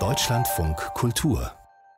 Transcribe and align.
Deutschlandfunk 0.00 0.76
Kultur 0.94 1.52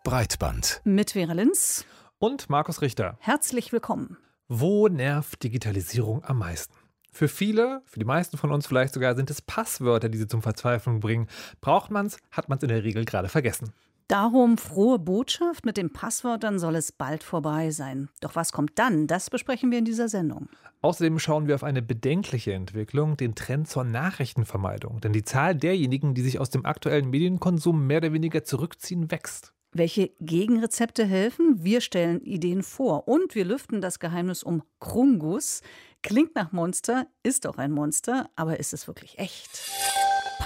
Breitband 0.04 0.82
mit 0.84 1.12
Vera 1.12 1.32
Linz 1.32 1.86
und 2.18 2.50
Markus 2.50 2.82
Richter. 2.82 3.16
Herzlich 3.18 3.72
willkommen. 3.72 4.18
Wo 4.46 4.88
nervt 4.88 5.42
Digitalisierung 5.42 6.22
am 6.22 6.40
meisten? 6.40 6.74
Für 7.12 7.28
viele, 7.28 7.80
für 7.86 7.98
die 7.98 8.04
meisten 8.04 8.36
von 8.36 8.52
uns 8.52 8.66
vielleicht 8.66 8.92
sogar, 8.92 9.16
sind 9.16 9.30
es 9.30 9.40
Passwörter, 9.40 10.10
die 10.10 10.18
sie 10.18 10.28
zum 10.28 10.42
Verzweifeln 10.42 11.00
bringen. 11.00 11.28
Braucht 11.62 11.90
man 11.90 12.04
es, 12.04 12.18
hat 12.30 12.50
man 12.50 12.58
es 12.58 12.62
in 12.62 12.68
der 12.68 12.84
Regel 12.84 13.06
gerade 13.06 13.30
vergessen. 13.30 13.72
Darum 14.08 14.56
frohe 14.56 15.00
Botschaft, 15.00 15.66
mit 15.66 15.76
den 15.76 15.92
Passwörtern 15.92 16.60
soll 16.60 16.76
es 16.76 16.92
bald 16.92 17.24
vorbei 17.24 17.72
sein. 17.72 18.08
Doch 18.20 18.36
was 18.36 18.52
kommt 18.52 18.78
dann? 18.78 19.08
Das 19.08 19.30
besprechen 19.30 19.72
wir 19.72 19.78
in 19.78 19.84
dieser 19.84 20.08
Sendung. 20.08 20.48
Außerdem 20.82 21.18
schauen 21.18 21.48
wir 21.48 21.56
auf 21.56 21.64
eine 21.64 21.82
bedenkliche 21.82 22.52
Entwicklung, 22.52 23.16
den 23.16 23.34
Trend 23.34 23.68
zur 23.68 23.82
Nachrichtenvermeidung. 23.82 25.00
Denn 25.00 25.12
die 25.12 25.24
Zahl 25.24 25.56
derjenigen, 25.56 26.14
die 26.14 26.22
sich 26.22 26.38
aus 26.38 26.50
dem 26.50 26.64
aktuellen 26.64 27.10
Medienkonsum 27.10 27.88
mehr 27.88 27.98
oder 27.98 28.12
weniger 28.12 28.44
zurückziehen, 28.44 29.10
wächst. 29.10 29.52
Welche 29.72 30.12
Gegenrezepte 30.20 31.04
helfen? 31.04 31.64
Wir 31.64 31.80
stellen 31.80 32.20
Ideen 32.20 32.62
vor 32.62 33.08
und 33.08 33.34
wir 33.34 33.44
lüften 33.44 33.80
das 33.80 33.98
Geheimnis 33.98 34.44
um 34.44 34.62
Krungus. 34.78 35.62
Klingt 36.02 36.36
nach 36.36 36.52
Monster, 36.52 37.08
ist 37.24 37.44
auch 37.48 37.58
ein 37.58 37.72
Monster, 37.72 38.30
aber 38.36 38.60
ist 38.60 38.72
es 38.72 38.86
wirklich 38.86 39.18
echt? 39.18 39.60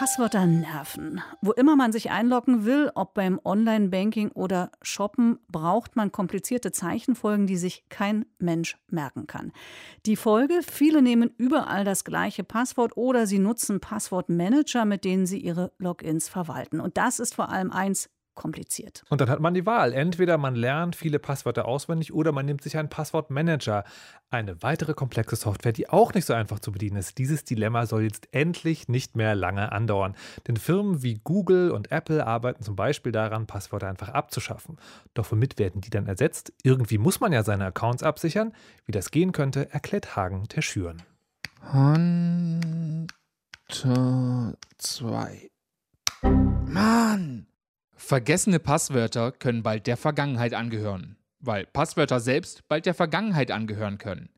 Passwörter 0.00 0.46
nerven. 0.46 1.20
Wo 1.42 1.52
immer 1.52 1.76
man 1.76 1.92
sich 1.92 2.10
einloggen 2.10 2.64
will, 2.64 2.90
ob 2.94 3.12
beim 3.12 3.38
Online-Banking 3.44 4.30
oder 4.30 4.72
Shoppen, 4.80 5.38
braucht 5.48 5.94
man 5.94 6.10
komplizierte 6.10 6.72
Zeichenfolgen, 6.72 7.46
die 7.46 7.58
sich 7.58 7.86
kein 7.90 8.24
Mensch 8.38 8.78
merken 8.88 9.26
kann. 9.26 9.52
Die 10.06 10.16
Folge, 10.16 10.62
viele 10.66 11.02
nehmen 11.02 11.34
überall 11.36 11.84
das 11.84 12.04
gleiche 12.04 12.44
Passwort 12.44 12.96
oder 12.96 13.26
sie 13.26 13.38
nutzen 13.38 13.80
Passwortmanager, 13.80 14.86
mit 14.86 15.04
denen 15.04 15.26
sie 15.26 15.38
ihre 15.38 15.70
Logins 15.76 16.30
verwalten. 16.30 16.80
Und 16.80 16.96
das 16.96 17.18
ist 17.18 17.34
vor 17.34 17.50
allem 17.50 17.70
eins 17.70 18.08
kompliziert. 18.40 19.04
Und 19.10 19.20
dann 19.20 19.28
hat 19.28 19.40
man 19.40 19.52
die 19.52 19.66
Wahl. 19.66 19.92
Entweder 19.92 20.38
man 20.38 20.54
lernt 20.54 20.96
viele 20.96 21.18
Passwörter 21.18 21.66
auswendig 21.66 22.14
oder 22.14 22.32
man 22.32 22.46
nimmt 22.46 22.62
sich 22.62 22.78
einen 22.78 22.88
Passwortmanager. 22.88 23.84
Eine 24.30 24.62
weitere 24.62 24.94
komplexe 24.94 25.36
Software, 25.36 25.72
die 25.72 25.90
auch 25.90 26.14
nicht 26.14 26.24
so 26.24 26.32
einfach 26.32 26.58
zu 26.58 26.72
bedienen 26.72 26.96
ist. 26.96 27.18
Dieses 27.18 27.44
Dilemma 27.44 27.84
soll 27.84 28.04
jetzt 28.04 28.28
endlich 28.32 28.88
nicht 28.88 29.14
mehr 29.14 29.34
lange 29.34 29.72
andauern. 29.72 30.16
Denn 30.48 30.56
Firmen 30.56 31.02
wie 31.02 31.20
Google 31.22 31.70
und 31.70 31.92
Apple 31.92 32.26
arbeiten 32.26 32.62
zum 32.62 32.76
Beispiel 32.76 33.12
daran, 33.12 33.46
Passwörter 33.46 33.88
einfach 33.88 34.08
abzuschaffen. 34.08 34.78
Doch 35.12 35.30
womit 35.30 35.58
werden 35.58 35.82
die 35.82 35.90
dann 35.90 36.06
ersetzt? 36.06 36.54
Irgendwie 36.62 36.96
muss 36.96 37.20
man 37.20 37.34
ja 37.34 37.42
seine 37.42 37.66
Accounts 37.66 38.02
absichern. 38.02 38.54
Wie 38.86 38.92
das 38.92 39.10
gehen 39.10 39.32
könnte, 39.32 39.70
erklärt 39.70 40.16
Hagen 40.16 40.48
Terschüren. 40.48 41.02
Hunter 41.74 43.06
2. 44.78 45.50
Mann! 46.22 47.49
Vergessene 48.02 48.58
Passwörter 48.58 49.30
können 49.30 49.62
bald 49.62 49.86
der 49.86 49.96
Vergangenheit 49.98 50.54
angehören, 50.54 51.16
weil 51.38 51.66
Passwörter 51.66 52.18
selbst 52.18 52.66
bald 52.66 52.86
der 52.86 52.94
Vergangenheit 52.94 53.52
angehören 53.52 53.98
können. 53.98 54.30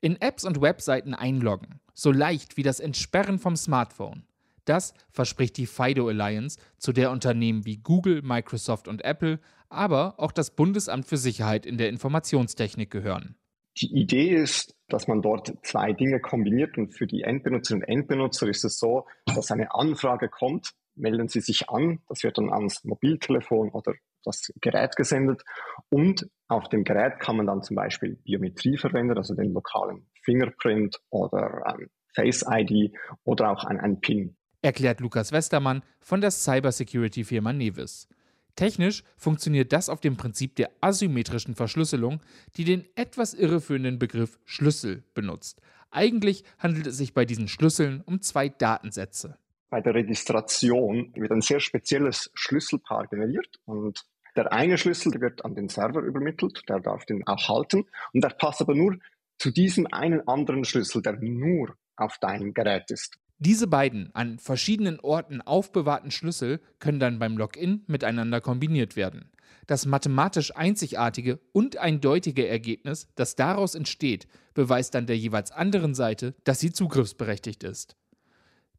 In 0.00 0.20
Apps 0.20 0.44
und 0.44 0.60
Webseiten 0.60 1.14
einloggen, 1.14 1.80
so 1.94 2.12
leicht 2.12 2.56
wie 2.56 2.62
das 2.62 2.78
Entsperren 2.78 3.38
vom 3.38 3.56
Smartphone. 3.56 4.24
Das 4.66 4.92
verspricht 5.10 5.56
die 5.56 5.66
FIDO 5.66 6.06
Alliance, 6.08 6.60
zu 6.78 6.92
der 6.92 7.10
Unternehmen 7.10 7.64
wie 7.64 7.78
Google, 7.78 8.20
Microsoft 8.22 8.86
und 8.86 9.02
Apple, 9.02 9.40
aber 9.70 10.20
auch 10.20 10.30
das 10.30 10.54
Bundesamt 10.54 11.06
für 11.06 11.16
Sicherheit 11.16 11.66
in 11.66 11.78
der 11.78 11.88
Informationstechnik 11.88 12.90
gehören. 12.90 13.34
Die 13.80 13.92
Idee 13.92 14.36
ist, 14.36 14.76
dass 14.88 15.08
man 15.08 15.22
dort 15.22 15.52
zwei 15.62 15.94
Dinge 15.94 16.20
kombiniert 16.20 16.78
und 16.78 16.90
für 16.90 17.06
die 17.06 17.22
Endbenutzerinnen 17.22 17.82
und 17.82 17.88
Endbenutzer 17.88 18.46
ist 18.46 18.64
es 18.64 18.78
so, 18.78 19.06
dass 19.24 19.50
eine 19.50 19.74
Anfrage 19.74 20.28
kommt 20.28 20.74
melden 20.96 21.28
Sie 21.28 21.40
sich 21.40 21.68
an. 21.68 22.00
Das 22.08 22.22
wird 22.22 22.38
dann 22.38 22.52
ans 22.52 22.84
Mobiltelefon 22.84 23.70
oder 23.70 23.94
das 24.24 24.52
Gerät 24.60 24.96
gesendet. 24.96 25.42
Und 25.88 26.28
auf 26.48 26.68
dem 26.68 26.84
Gerät 26.84 27.20
kann 27.20 27.36
man 27.36 27.46
dann 27.46 27.62
zum 27.62 27.76
Beispiel 27.76 28.16
Biometrie 28.16 28.76
verwenden, 28.76 29.16
also 29.16 29.34
den 29.34 29.52
lokalen 29.52 30.06
Fingerprint 30.22 31.00
oder 31.10 31.66
ein 31.66 31.88
Face 32.14 32.44
ID 32.48 32.92
oder 33.24 33.50
auch 33.50 33.64
ein, 33.64 33.78
ein 33.78 34.00
PIN. 34.00 34.36
Erklärt 34.62 35.00
Lukas 35.00 35.32
Westermann 35.32 35.82
von 36.00 36.20
der 36.20 36.30
Cybersecurity-Firma 36.30 37.52
Nevis. 37.52 38.08
Technisch 38.56 39.04
funktioniert 39.18 39.72
das 39.72 39.90
auf 39.90 40.00
dem 40.00 40.16
Prinzip 40.16 40.56
der 40.56 40.70
asymmetrischen 40.80 41.54
Verschlüsselung, 41.54 42.20
die 42.56 42.64
den 42.64 42.86
etwas 42.96 43.34
irreführenden 43.34 43.98
Begriff 43.98 44.38
Schlüssel 44.44 45.04
benutzt. 45.14 45.60
Eigentlich 45.90 46.42
handelt 46.58 46.86
es 46.86 46.96
sich 46.96 47.12
bei 47.12 47.26
diesen 47.26 47.48
Schlüsseln 47.48 48.00
um 48.00 48.22
zwei 48.22 48.48
Datensätze 48.48 49.38
bei 49.70 49.80
der 49.80 49.94
Registration 49.94 51.12
wird 51.14 51.32
ein 51.32 51.40
sehr 51.40 51.60
spezielles 51.60 52.30
Schlüsselpaar 52.34 53.06
generiert 53.08 53.58
und 53.64 54.04
der 54.36 54.52
eine 54.52 54.76
Schlüssel 54.76 55.12
der 55.12 55.20
wird 55.22 55.44
an 55.44 55.54
den 55.54 55.68
Server 55.68 56.00
übermittelt, 56.00 56.62
der 56.68 56.80
darf 56.80 57.04
den 57.06 57.26
auch 57.26 57.48
halten 57.48 57.84
und 58.12 58.22
der 58.22 58.30
passt 58.30 58.60
aber 58.60 58.74
nur 58.74 58.98
zu 59.38 59.50
diesem 59.50 59.86
einen 59.86 60.26
anderen 60.28 60.64
Schlüssel, 60.64 61.02
der 61.02 61.14
nur 61.20 61.74
auf 61.96 62.18
deinem 62.18 62.54
Gerät 62.54 62.90
ist. 62.90 63.18
Diese 63.38 63.66
beiden 63.66 64.14
an 64.14 64.38
verschiedenen 64.38 64.98
Orten 65.00 65.42
aufbewahrten 65.42 66.10
Schlüssel 66.10 66.60
können 66.78 67.00
dann 67.00 67.18
beim 67.18 67.36
Login 67.36 67.84
miteinander 67.86 68.40
kombiniert 68.40 68.96
werden. 68.96 69.30
Das 69.66 69.84
mathematisch 69.84 70.56
einzigartige 70.56 71.40
und 71.52 71.76
eindeutige 71.76 72.46
Ergebnis, 72.46 73.08
das 73.14 73.34
daraus 73.34 73.74
entsteht, 73.74 74.26
beweist 74.54 74.94
dann 74.94 75.06
der 75.06 75.18
jeweils 75.18 75.50
anderen 75.50 75.94
Seite, 75.94 76.34
dass 76.44 76.60
sie 76.60 76.72
zugriffsberechtigt 76.72 77.62
ist. 77.64 77.96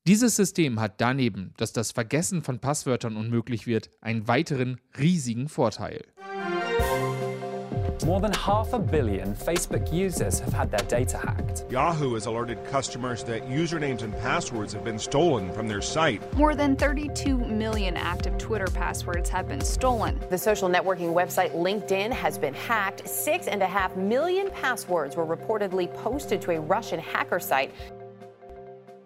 Dieses 0.07 0.37
System 0.37 0.79
hat 0.79 1.01
daneben, 1.01 1.53
dass 1.57 1.73
das 1.73 1.91
Vergessen 1.91 2.41
von 2.41 2.59
Passwörtern 2.59 3.17
unmöglich 3.17 3.67
wird, 3.67 3.89
einen 3.99 4.25
weiteren 4.25 4.79
riesigen 4.97 5.49
Vorteil. 5.49 6.05
More 8.05 8.21
than 8.21 8.31
half 8.31 8.73
a 8.73 8.79
billion 8.79 9.35
Facebook 9.35 9.91
users 9.91 10.39
have 10.39 10.53
had 10.53 10.71
their 10.71 10.85
data 10.87 11.17
hacked. 11.17 11.65
Yahoo 11.69 12.15
has 12.15 12.25
alerted 12.25 12.57
customers 12.71 13.21
that 13.25 13.49
usernames 13.49 14.01
and 14.01 14.17
passwords 14.21 14.73
have 14.73 14.85
been 14.85 14.97
stolen 14.97 15.51
from 15.51 15.67
their 15.67 15.81
site. 15.81 16.21
More 16.37 16.55
than 16.55 16.77
32 16.77 17.37
million 17.37 17.97
active 17.97 18.37
Twitter 18.37 18.71
passwords 18.73 19.29
have 19.29 19.49
been 19.49 19.59
stolen. 19.59 20.17
The 20.29 20.37
social 20.37 20.69
networking 20.69 21.13
website 21.13 21.53
LinkedIn 21.53 22.13
has 22.13 22.37
been 22.37 22.53
hacked. 22.53 23.05
Six 23.09 23.47
and 23.47 23.61
a 23.61 23.67
half 23.67 23.93
million 23.97 24.51
passwords 24.51 25.17
were 25.17 25.25
reportedly 25.25 25.93
posted 25.95 26.41
to 26.43 26.51
a 26.51 26.61
Russian 26.61 27.01
hacker 27.01 27.41
site. 27.41 27.73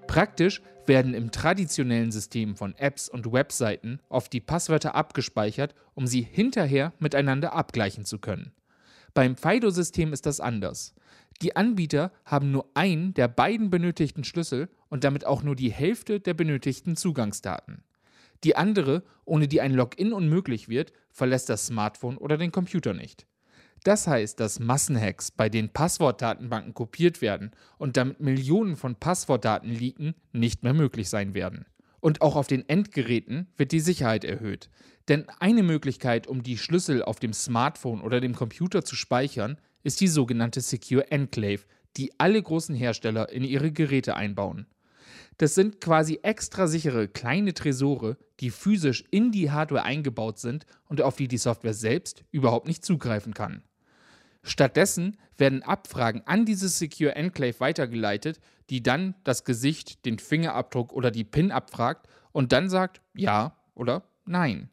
Praktisch 0.06 0.62
werden 0.88 1.14
im 1.14 1.32
traditionellen 1.32 2.12
System 2.12 2.56
von 2.56 2.76
Apps 2.76 3.10
und 3.10 3.32
Webseiten 3.32 4.00
oft 4.10 4.34
die 4.34 4.42
Passwörter 4.42 4.96
abgespeichert, 4.96 5.76
um 5.94 6.08
sie 6.08 6.22
hinterher 6.22 6.94
miteinander 7.00 7.54
abgleichen 7.54 8.06
zu 8.06 8.20
können. 8.20 8.52
Beim 9.14 9.36
FIDO-System 9.36 10.14
ist 10.14 10.26
das 10.26 10.40
anders. 10.40 10.94
Die 11.42 11.56
Anbieter 11.56 12.12
haben 12.24 12.52
nur 12.52 12.70
einen 12.76 13.14
der 13.14 13.28
beiden 13.28 13.70
benötigten 13.70 14.24
Schlüssel 14.24 14.70
und 14.90 15.04
damit 15.04 15.26
auch 15.26 15.44
nur 15.44 15.56
die 15.56 15.72
Hälfte 15.72 16.20
der 16.20 16.34
benötigten 16.34 16.96
Zugangsdaten. 16.96 17.84
Die 18.44 18.56
andere, 18.56 19.04
ohne 19.26 19.48
die 19.48 19.62
ein 19.62 19.74
Login 19.74 20.14
unmöglich 20.14 20.70
wird, 20.70 20.94
verlässt 21.12 21.50
das 21.50 21.68
Smartphone 21.68 22.18
oder 22.18 22.38
den 22.38 22.52
Computer 22.52 22.94
nicht. 22.94 23.28
Das 23.84 24.06
heißt, 24.06 24.40
dass 24.40 24.60
Massenhacks, 24.60 25.32
bei 25.32 25.50
denen 25.50 25.70
Passwortdatenbanken 25.70 26.74
kopiert 26.76 27.22
werden 27.22 27.52
und 27.80 27.98
damit 27.98 28.20
Millionen 28.20 28.76
von 28.76 28.96
Passwortdaten 28.96 29.72
liegen, 29.72 30.14
nicht 30.34 30.64
mehr 30.64 30.74
möglich 30.74 31.10
sein 31.10 31.34
werden. 31.34 31.66
Und 32.00 32.22
auch 32.22 32.36
auf 32.36 32.48
den 32.48 32.68
Endgeräten 32.68 33.48
wird 33.58 33.72
die 33.72 33.80
Sicherheit 33.80 34.24
erhöht. 34.24 34.70
Denn 35.08 35.28
eine 35.40 35.64
Möglichkeit, 35.64 36.28
um 36.28 36.44
die 36.44 36.58
Schlüssel 36.58 37.04
auf 37.04 37.20
dem 37.20 37.34
Smartphone 37.34 38.02
oder 38.02 38.22
dem 38.22 38.36
Computer 38.36 38.84
zu 38.84 38.96
speichern, 38.96 39.58
ist 39.84 40.00
die 40.00 40.08
sogenannte 40.08 40.62
Secure 40.62 41.10
Enclave, 41.12 41.64
die 41.98 42.12
alle 42.20 42.42
großen 42.42 42.76
Hersteller 42.76 43.30
in 43.30 43.44
ihre 43.44 43.72
Geräte 43.72 44.16
einbauen. 44.16 44.68
Das 45.38 45.56
sind 45.56 45.82
quasi 45.82 46.20
extra 46.22 46.68
sichere 46.68 47.08
kleine 47.08 47.54
Tresore, 47.54 48.18
die 48.40 48.52
physisch 48.52 49.04
in 49.10 49.32
die 49.32 49.50
Hardware 49.50 49.84
eingebaut 49.84 50.38
sind 50.38 50.66
und 50.88 51.02
auf 51.02 51.16
die 51.16 51.28
die 51.28 51.38
Software 51.38 51.74
selbst 51.74 52.24
überhaupt 52.32 52.68
nicht 52.68 52.86
zugreifen 52.86 53.34
kann. 53.34 53.64
Stattdessen 54.44 55.18
werden 55.38 55.64
Abfragen 55.64 56.24
an 56.26 56.46
dieses 56.46 56.80
Secure 56.80 57.16
Enclave 57.16 57.60
weitergeleitet, 57.60 58.40
die 58.70 58.82
dann 58.82 59.16
das 59.24 59.44
Gesicht, 59.44 60.06
den 60.06 60.20
Fingerabdruck 60.20 60.94
oder 60.94 61.12
die 61.12 61.24
PIN 61.24 61.52
abfragt 61.52 62.08
und 62.32 62.52
dann 62.52 62.70
sagt 62.70 63.02
ja 63.14 63.58
oder 63.76 64.04
nein. 64.26 64.70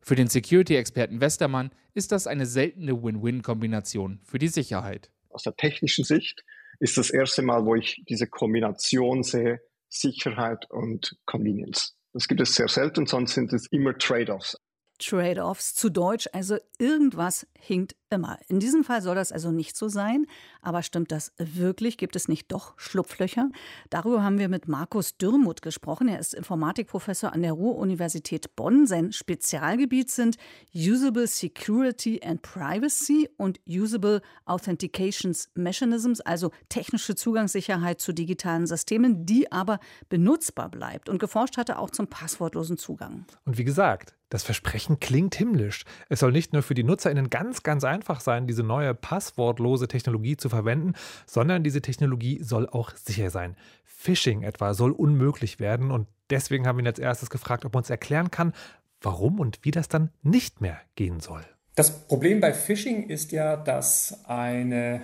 Für 0.00 0.16
den 0.16 0.28
Security-Experten 0.28 1.20
Westermann 1.20 1.70
ist 1.94 2.12
das 2.12 2.26
eine 2.26 2.46
seltene 2.46 3.02
Win-Win-Kombination 3.02 4.20
für 4.24 4.38
die 4.38 4.48
Sicherheit. 4.48 5.10
Aus 5.30 5.44
der 5.44 5.56
technischen 5.56 6.04
Sicht 6.04 6.44
ist 6.80 6.98
das 6.98 7.10
erste 7.10 7.42
Mal, 7.42 7.64
wo 7.64 7.74
ich 7.74 8.02
diese 8.08 8.26
Kombination 8.26 9.22
sehe, 9.22 9.60
Sicherheit 9.88 10.68
und 10.70 11.16
Convenience. 11.26 11.96
Das 12.12 12.28
gibt 12.28 12.40
es 12.40 12.54
sehr 12.54 12.68
selten, 12.68 13.06
sonst 13.06 13.34
sind 13.34 13.52
es 13.52 13.66
immer 13.70 13.96
Trade-offs. 13.96 14.58
Trade-offs 15.02 15.74
zu 15.74 15.90
Deutsch, 15.90 16.28
also 16.32 16.56
irgendwas 16.78 17.46
hinkt 17.58 17.94
immer. 18.12 18.38
In 18.48 18.60
diesem 18.60 18.84
Fall 18.84 19.02
soll 19.02 19.14
das 19.14 19.32
also 19.32 19.50
nicht 19.50 19.76
so 19.76 19.88
sein. 19.88 20.26
Aber 20.60 20.82
stimmt 20.82 21.10
das 21.10 21.32
wirklich? 21.38 21.96
Gibt 21.96 22.14
es 22.14 22.28
nicht 22.28 22.52
doch 22.52 22.74
Schlupflöcher? 22.76 23.48
Darüber 23.90 24.22
haben 24.22 24.38
wir 24.38 24.48
mit 24.48 24.68
Markus 24.68 25.16
Dürmuth 25.16 25.62
gesprochen. 25.62 26.08
Er 26.08 26.20
ist 26.20 26.34
Informatikprofessor 26.34 27.32
an 27.32 27.42
der 27.42 27.52
Ruhr-Universität 27.52 28.54
Bonn. 28.54 28.86
Sein 28.86 29.12
Spezialgebiet 29.12 30.10
sind 30.10 30.36
Usable 30.74 31.26
Security 31.26 32.20
and 32.22 32.42
Privacy 32.42 33.28
und 33.38 33.60
Usable 33.66 34.20
Authentications 34.44 35.48
Mechanisms, 35.54 36.20
also 36.20 36.50
technische 36.68 37.14
Zugangssicherheit 37.14 38.00
zu 38.00 38.12
digitalen 38.12 38.66
Systemen, 38.66 39.24
die 39.26 39.50
aber 39.50 39.80
benutzbar 40.08 40.68
bleibt. 40.68 41.08
Und 41.08 41.18
geforscht 41.18 41.56
hat 41.56 41.70
er 41.70 41.78
auch 41.78 41.90
zum 41.90 42.06
passwortlosen 42.06 42.76
Zugang. 42.76 43.24
Und 43.44 43.58
wie 43.58 43.64
gesagt, 43.64 44.14
das 44.32 44.44
Versprechen 44.44 44.98
klingt 44.98 45.34
himmlisch. 45.34 45.84
Es 46.08 46.20
soll 46.20 46.32
nicht 46.32 46.54
nur 46.54 46.62
für 46.62 46.72
die 46.72 46.84
NutzerInnen 46.84 47.28
ganz, 47.28 47.62
ganz 47.62 47.84
einfach 47.84 48.20
sein, 48.20 48.46
diese 48.46 48.62
neue 48.62 48.94
passwortlose 48.94 49.88
Technologie 49.88 50.38
zu 50.38 50.48
verwenden, 50.48 50.94
sondern 51.26 51.62
diese 51.62 51.82
Technologie 51.82 52.42
soll 52.42 52.66
auch 52.66 52.92
sicher 52.96 53.28
sein. 53.28 53.56
Phishing 53.84 54.42
etwa 54.42 54.72
soll 54.72 54.92
unmöglich 54.92 55.60
werden 55.60 55.90
und 55.90 56.08
deswegen 56.30 56.66
haben 56.66 56.78
wir 56.78 56.84
ihn 56.84 56.88
als 56.88 56.98
erstes 56.98 57.28
gefragt, 57.28 57.66
ob 57.66 57.74
er 57.74 57.78
uns 57.78 57.90
erklären 57.90 58.30
kann, 58.30 58.54
warum 59.02 59.38
und 59.38 59.58
wie 59.62 59.70
das 59.70 59.88
dann 59.88 60.10
nicht 60.22 60.62
mehr 60.62 60.80
gehen 60.94 61.20
soll. 61.20 61.44
Das 61.74 62.06
Problem 62.06 62.40
bei 62.40 62.54
Phishing 62.54 63.08
ist 63.10 63.32
ja, 63.32 63.56
dass 63.56 64.24
eine 64.24 65.02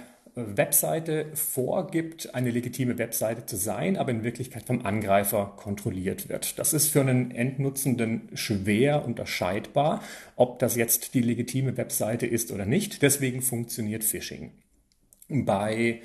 Webseite 0.57 1.27
vorgibt, 1.35 2.35
eine 2.35 2.51
legitime 2.51 2.99
Webseite 2.99 3.47
zu 3.47 3.57
sein, 3.57 3.97
aber 3.97 4.11
in 4.11 4.25
Wirklichkeit 4.25 4.65
vom 4.65 4.85
Angreifer 4.85 5.55
kontrolliert 5.57 6.29
wird. 6.29 6.59
Das 6.59 6.73
ist 6.73 6.89
für 6.89 7.01
einen 7.01 7.31
Endnutzenden 7.31 8.29
schwer 8.35 9.05
unterscheidbar, 9.05 10.03
ob 10.37 10.59
das 10.59 10.77
jetzt 10.77 11.15
die 11.15 11.23
legitime 11.23 11.77
Webseite 11.77 12.27
ist 12.27 12.53
oder 12.53 12.67
nicht. 12.67 13.03
Deswegen 13.03 13.43
funktioniert 13.43 14.05
Phishing. 14.05 14.53
Bei 15.29 16.01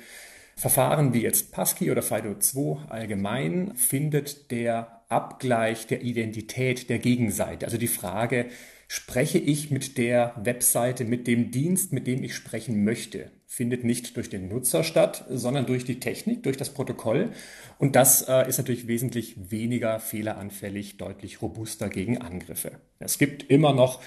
Verfahren 0.56 1.14
wie 1.14 1.22
jetzt 1.22 1.52
Passkey 1.52 1.90
oder 1.90 2.02
FIDO2 2.02 2.88
allgemein 2.88 3.74
findet 3.76 4.50
der 4.50 5.02
Abgleich 5.08 5.86
der 5.86 6.02
Identität 6.02 6.88
der 6.88 6.98
Gegenseite, 6.98 7.66
also 7.66 7.78
die 7.78 7.88
Frage, 7.88 8.46
spreche 8.88 9.38
ich 9.38 9.70
mit 9.70 9.98
der 9.98 10.34
Webseite, 10.42 11.04
mit 11.04 11.26
dem 11.26 11.50
Dienst, 11.50 11.92
mit 11.92 12.06
dem 12.06 12.22
ich 12.22 12.34
sprechen 12.34 12.84
möchte, 12.84 13.30
findet 13.54 13.84
nicht 13.84 14.16
durch 14.16 14.28
den 14.28 14.48
Nutzer 14.48 14.82
statt, 14.82 15.24
sondern 15.28 15.64
durch 15.64 15.84
die 15.84 16.00
Technik, 16.00 16.42
durch 16.42 16.56
das 16.56 16.74
Protokoll. 16.74 17.30
Und 17.78 17.94
das 17.94 18.22
äh, 18.28 18.48
ist 18.48 18.58
natürlich 18.58 18.88
wesentlich 18.88 19.36
weniger 19.48 20.00
fehleranfällig, 20.00 20.96
deutlich 20.96 21.40
robuster 21.40 21.88
gegen 21.88 22.18
Angriffe. 22.18 22.72
Es 22.98 23.16
gibt 23.16 23.48
immer 23.50 23.72
noch 23.72 24.00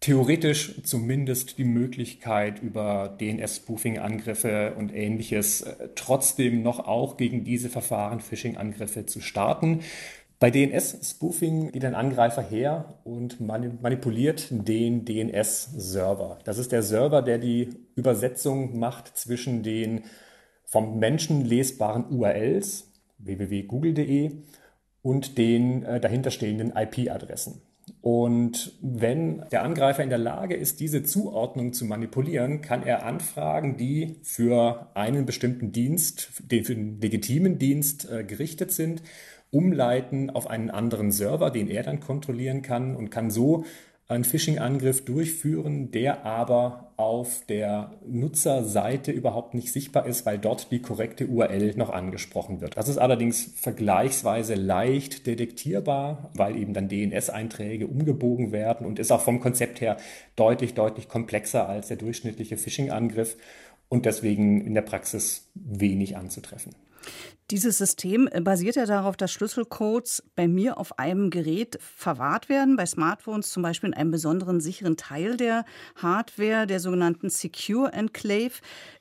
theoretisch 0.00 0.82
zumindest 0.82 1.58
die 1.58 1.64
Möglichkeit, 1.64 2.60
über 2.60 3.16
DNS-Spoofing-Angriffe 3.20 4.74
und 4.76 4.92
ähnliches 4.92 5.62
äh, 5.62 5.90
trotzdem 5.94 6.62
noch 6.62 6.80
auch 6.80 7.16
gegen 7.16 7.44
diese 7.44 7.68
Verfahren 7.68 8.18
Phishing-Angriffe 8.18 9.06
zu 9.06 9.20
starten. 9.20 9.82
Bei 10.40 10.52
DNS-Spoofing 10.52 11.72
geht 11.72 11.84
ein 11.84 11.96
Angreifer 11.96 12.42
her 12.42 13.00
und 13.02 13.40
manipuliert 13.40 14.46
den 14.50 15.04
DNS-Server. 15.04 16.38
Das 16.44 16.58
ist 16.58 16.70
der 16.70 16.84
Server, 16.84 17.22
der 17.22 17.38
die 17.38 17.70
Übersetzung 17.96 18.78
macht 18.78 19.16
zwischen 19.16 19.64
den 19.64 20.04
vom 20.64 21.00
Menschen 21.00 21.44
lesbaren 21.44 22.04
URLs 22.10 22.92
www.google.de 23.18 24.30
und 25.02 25.38
den 25.38 25.84
äh, 25.84 25.98
dahinterstehenden 25.98 26.72
IP-Adressen. 26.76 27.62
Und 28.00 28.72
wenn 28.80 29.44
der 29.50 29.62
Angreifer 29.62 30.02
in 30.02 30.10
der 30.10 30.18
Lage 30.18 30.54
ist, 30.54 30.78
diese 30.78 31.02
Zuordnung 31.02 31.72
zu 31.72 31.84
manipulieren, 31.84 32.60
kann 32.60 32.82
er 32.82 33.04
Anfragen, 33.04 33.76
die 33.76 34.16
für 34.22 34.90
einen 34.94 35.26
bestimmten 35.26 35.72
Dienst, 35.72 36.42
den 36.50 36.64
für 36.64 36.74
den 36.74 37.00
legitimen 37.00 37.58
Dienst 37.58 38.08
äh, 38.10 38.24
gerichtet 38.24 38.72
sind, 38.72 39.02
umleiten 39.50 40.30
auf 40.30 40.48
einen 40.48 40.70
anderen 40.70 41.10
Server, 41.10 41.50
den 41.50 41.68
er 41.68 41.82
dann 41.82 42.00
kontrollieren 42.00 42.62
kann 42.62 42.96
und 42.96 43.10
kann 43.10 43.30
so 43.30 43.64
einen 44.08 44.24
Phishing-Angriff 44.24 45.04
durchführen, 45.04 45.90
der 45.90 46.24
aber 46.24 46.92
auf 46.96 47.42
der 47.46 47.92
Nutzerseite 48.06 49.12
überhaupt 49.12 49.52
nicht 49.52 49.70
sichtbar 49.70 50.06
ist, 50.06 50.24
weil 50.24 50.38
dort 50.38 50.72
die 50.72 50.80
korrekte 50.80 51.26
URL 51.26 51.74
noch 51.76 51.90
angesprochen 51.90 52.62
wird. 52.62 52.78
Das 52.78 52.88
ist 52.88 52.96
allerdings 52.96 53.52
vergleichsweise 53.56 54.54
leicht 54.54 55.26
detektierbar, 55.26 56.30
weil 56.34 56.56
eben 56.56 56.72
dann 56.72 56.88
DNS-Einträge 56.88 57.86
umgebogen 57.86 58.50
werden 58.50 58.86
und 58.86 58.98
ist 58.98 59.12
auch 59.12 59.20
vom 59.20 59.40
Konzept 59.40 59.82
her 59.82 59.98
deutlich, 60.36 60.72
deutlich 60.72 61.08
komplexer 61.08 61.68
als 61.68 61.88
der 61.88 61.98
durchschnittliche 61.98 62.56
Phishing-Angriff 62.56 63.36
und 63.90 64.06
deswegen 64.06 64.62
in 64.62 64.72
der 64.72 64.82
Praxis 64.82 65.48
wenig 65.54 66.16
anzutreffen. 66.16 66.72
Dieses 67.50 67.78
System 67.78 68.28
äh, 68.30 68.40
basiert 68.40 68.76
ja 68.76 68.84
darauf, 68.84 69.16
dass 69.16 69.32
Schlüsselcodes 69.32 70.22
bei 70.36 70.46
mir 70.46 70.78
auf 70.78 70.98
einem 70.98 71.30
Gerät 71.30 71.78
verwahrt 71.80 72.48
werden, 72.48 72.76
bei 72.76 72.84
Smartphones 72.84 73.50
zum 73.50 73.62
Beispiel 73.62 73.88
in 73.88 73.94
einem 73.94 74.10
besonderen 74.10 74.60
sicheren 74.60 74.96
Teil 74.96 75.36
der 75.36 75.64
Hardware, 75.96 76.66
der 76.66 76.80
sogenannten 76.80 77.30
Secure 77.30 77.92
Enclave. 77.92 78.52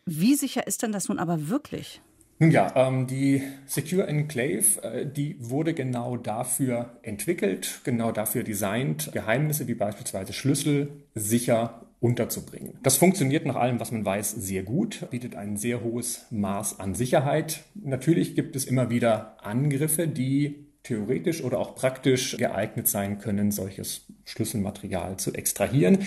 Wie 0.06 0.36
sicher 0.36 0.66
ist 0.66 0.82
denn 0.82 0.94
das 0.94 1.10
nun 1.10 1.20
aber 1.20 1.50
wirklich? 1.50 2.02
Nun 2.40 2.52
ja, 2.52 2.72
ähm, 2.76 3.08
die 3.08 3.42
Secure 3.66 4.06
Enclave, 4.06 4.84
äh, 4.84 5.06
die 5.06 5.36
wurde 5.40 5.74
genau 5.74 6.18
dafür 6.18 6.98
entwickelt, 7.02 7.82
genau 7.84 8.12
dafür 8.12 8.44
designt, 8.44 9.12
Geheimnisse 9.12 9.68
wie 9.68 9.74
beispielsweise 9.74 10.34
Schlüssel 10.34 10.90
sicher 11.16 11.87
unterzubringen. 12.00 12.78
Das 12.84 12.98
funktioniert 12.98 13.46
nach 13.46 13.56
allem, 13.56 13.80
was 13.80 13.92
man 13.92 14.06
weiß, 14.06 14.32
sehr 14.32 14.64
gut, 14.64 15.08
bietet 15.10 15.36
ein 15.36 15.58
sehr 15.58 15.84
hohes 15.84 16.26
Maß 16.30 16.80
an 16.80 16.94
Sicherheit. 16.94 17.64
Natürlich 17.74 18.36
gibt 18.36 18.56
es 18.56 18.66
immer 18.66 18.90
wieder 18.90 19.38
Angriffe, 19.44 20.08
die 20.08 20.68
theoretisch 20.84 21.44
oder 21.44 21.60
auch 21.60 21.76
praktisch 21.76 22.38
geeignet 22.38 22.88
sein 22.88 23.20
können, 23.20 23.52
solches 23.52 24.06
Schlüsselmaterial 24.26 25.18
zu 25.18 25.34
extrahieren. 25.34 26.00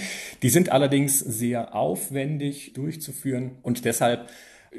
Die 0.42 0.48
sind 0.48 0.70
allerdings 0.70 1.18
sehr 1.18 1.74
aufwendig 1.74 2.72
durchzuführen 2.72 3.58
und 3.62 3.84
deshalb 3.84 4.30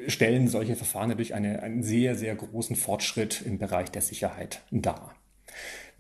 stellen 0.07 0.47
solche 0.47 0.75
Verfahren 0.75 1.09
natürlich 1.09 1.35
eine, 1.35 1.61
einen 1.61 1.83
sehr, 1.83 2.15
sehr 2.15 2.33
großen 2.33 2.75
Fortschritt 2.75 3.43
im 3.45 3.57
Bereich 3.57 3.91
der 3.91 4.01
Sicherheit 4.01 4.61
dar. 4.71 5.13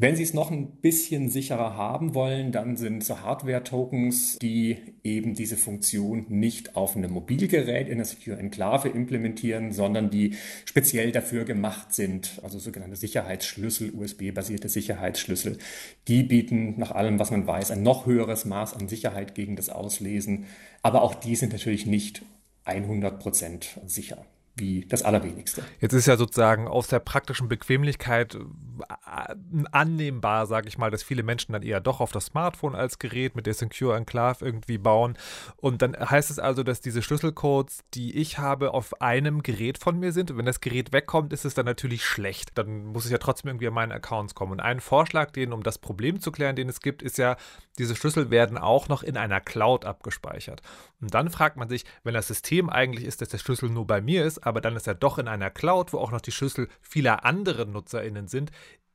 Wenn 0.01 0.15
Sie 0.15 0.23
es 0.23 0.33
noch 0.33 0.49
ein 0.49 0.77
bisschen 0.77 1.29
sicherer 1.29 1.77
haben 1.77 2.15
wollen, 2.15 2.51
dann 2.51 2.75
sind 2.75 3.03
so 3.03 3.19
Hardware-Tokens, 3.19 4.39
die 4.39 4.77
eben 5.03 5.35
diese 5.35 5.57
Funktion 5.57 6.25
nicht 6.27 6.75
auf 6.75 6.97
einem 6.97 7.11
Mobilgerät 7.11 7.87
in 7.87 7.97
der 7.97 8.05
Secure 8.05 8.39
Enklave 8.39 8.89
implementieren, 8.89 9.71
sondern 9.71 10.09
die 10.09 10.33
speziell 10.65 11.11
dafür 11.11 11.45
gemacht 11.45 11.93
sind, 11.93 12.39
also 12.41 12.57
sogenannte 12.57 12.95
Sicherheitsschlüssel, 12.95 13.93
USB-basierte 13.93 14.69
Sicherheitsschlüssel. 14.69 15.59
Die 16.07 16.23
bieten 16.23 16.79
nach 16.79 16.89
allem, 16.89 17.19
was 17.19 17.29
man 17.29 17.45
weiß, 17.45 17.69
ein 17.69 17.83
noch 17.83 18.07
höheres 18.07 18.43
Maß 18.43 18.73
an 18.73 18.87
Sicherheit 18.87 19.35
gegen 19.35 19.55
das 19.55 19.69
Auslesen. 19.69 20.45
Aber 20.81 21.03
auch 21.03 21.13
die 21.13 21.35
sind 21.35 21.53
natürlich 21.53 21.85
nicht 21.85 22.23
100 22.65 23.19
Prozent 23.19 23.79
sicher 23.85 24.25
wie 24.55 24.85
das 24.85 25.01
Allerwenigste. 25.01 25.63
Jetzt 25.79 25.93
ist 25.93 26.07
ja 26.07 26.17
sozusagen 26.17 26.67
aus 26.67 26.87
der 26.87 26.99
praktischen 26.99 27.47
Bequemlichkeit 27.47 28.35
äh, 28.35 29.35
annehmbar, 29.71 30.45
sage 30.45 30.67
ich 30.67 30.77
mal, 30.77 30.91
dass 30.91 31.03
viele 31.03 31.23
Menschen 31.23 31.53
dann 31.53 31.63
eher 31.63 31.79
doch 31.79 31.99
auf 32.01 32.11
das 32.11 32.25
Smartphone 32.25 32.75
als 32.75 32.99
Gerät 32.99 33.35
mit 33.35 33.45
der 33.45 33.53
Secure 33.53 33.95
Enclave 33.95 34.45
irgendwie 34.45 34.77
bauen. 34.77 35.17
Und 35.57 35.81
dann 35.81 35.95
heißt 35.97 36.31
es 36.31 36.39
also, 36.39 36.63
dass 36.63 36.81
diese 36.81 37.01
Schlüsselcodes, 37.01 37.79
die 37.93 38.17
ich 38.17 38.37
habe, 38.39 38.73
auf 38.73 39.01
einem 39.01 39.41
Gerät 39.43 39.77
von 39.77 39.99
mir 39.99 40.11
sind. 40.11 40.31
Und 40.31 40.37
wenn 40.37 40.45
das 40.45 40.61
Gerät 40.61 40.91
wegkommt, 40.91 41.33
ist 41.33 41.45
es 41.45 41.53
dann 41.53 41.65
natürlich 41.65 42.05
schlecht. 42.05 42.57
Dann 42.57 42.85
muss 42.85 43.05
es 43.05 43.11
ja 43.11 43.17
trotzdem 43.17 43.49
irgendwie 43.49 43.67
an 43.67 43.73
meine 43.73 43.93
Accounts 43.93 44.35
kommen. 44.35 44.51
Und 44.53 44.59
ein 44.59 44.79
Vorschlag, 44.79 45.31
den, 45.31 45.53
um 45.53 45.63
das 45.63 45.77
Problem 45.77 46.19
zu 46.19 46.31
klären, 46.31 46.55
den 46.55 46.69
es 46.69 46.81
gibt, 46.81 47.01
ist 47.01 47.17
ja, 47.17 47.37
diese 47.77 47.95
Schlüssel 47.95 48.29
werden 48.31 48.57
auch 48.57 48.89
noch 48.89 49.01
in 49.01 49.17
einer 49.17 49.39
Cloud 49.39 49.85
abgespeichert. 49.85 50.61
Und 50.99 51.13
dann 51.13 51.29
fragt 51.29 51.57
man 51.57 51.69
sich, 51.69 51.85
wenn 52.03 52.13
das 52.13 52.27
System 52.27 52.69
eigentlich 52.69 53.05
ist, 53.05 53.21
dass 53.21 53.29
der 53.29 53.37
Schlüssel 53.37 53.69
nur 53.69 53.87
bei 53.87 54.01
mir 54.01 54.25
ist, 54.25 54.40
aber 54.41 54.61
dann 54.61 54.75
ist 54.75 54.87
er 54.87 54.95
doch 54.95 55.17
in 55.17 55.27
einer 55.27 55.49
Cloud, 55.49 55.93
wo 55.93 55.97
auch 55.97 56.11
noch 56.11 56.21
die 56.21 56.31
Schlüssel 56.31 56.67
vieler 56.81 57.25
anderen 57.25 57.71
NutzerInnen 57.71 58.27
sind, 58.27 58.51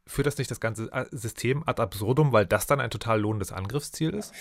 führt 0.07 0.27
das 0.27 0.39
nicht 0.39 0.51
das 0.51 0.61
ganze 0.61 0.91
äh, 0.93 1.07
System 1.11 1.63
ad 1.67 1.83
absurdum, 1.83 2.33
weil 2.33 2.47
das 2.47 2.67
dann 2.67 2.81
ein 2.81 2.91
total 2.91 3.21
lohnendes 3.21 3.53
Angriffsziel 3.53 4.15
ist? 4.15 4.33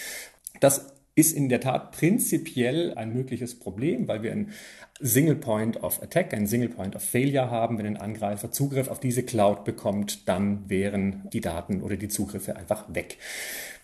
Das 0.59 0.93
ist 1.15 1.31
in 1.31 1.47
der 1.47 1.61
Tat 1.61 1.91
prinzipiell 1.91 2.93
ein 2.95 3.13
mögliches 3.13 3.57
Problem, 3.57 4.07
weil 4.07 4.21
wir 4.21 4.33
ein 4.33 4.51
Single 4.99 5.35
Point 5.35 5.81
of 5.81 6.01
Attack, 6.03 6.33
ein 6.33 6.45
Single 6.45 6.69
Point 6.69 6.95
of 6.95 7.03
Failure 7.03 7.49
haben. 7.49 7.77
Wenn 7.77 7.85
ein 7.85 7.97
Angreifer 7.97 8.51
Zugriff 8.51 8.89
auf 8.89 8.99
diese 8.99 9.23
Cloud 9.23 9.63
bekommt, 9.63 10.27
dann 10.27 10.69
wären 10.69 11.23
die 11.31 11.41
Daten 11.41 11.81
oder 11.81 11.95
die 11.95 12.09
Zugriffe 12.09 12.57
einfach 12.57 12.93
weg. 12.93 13.17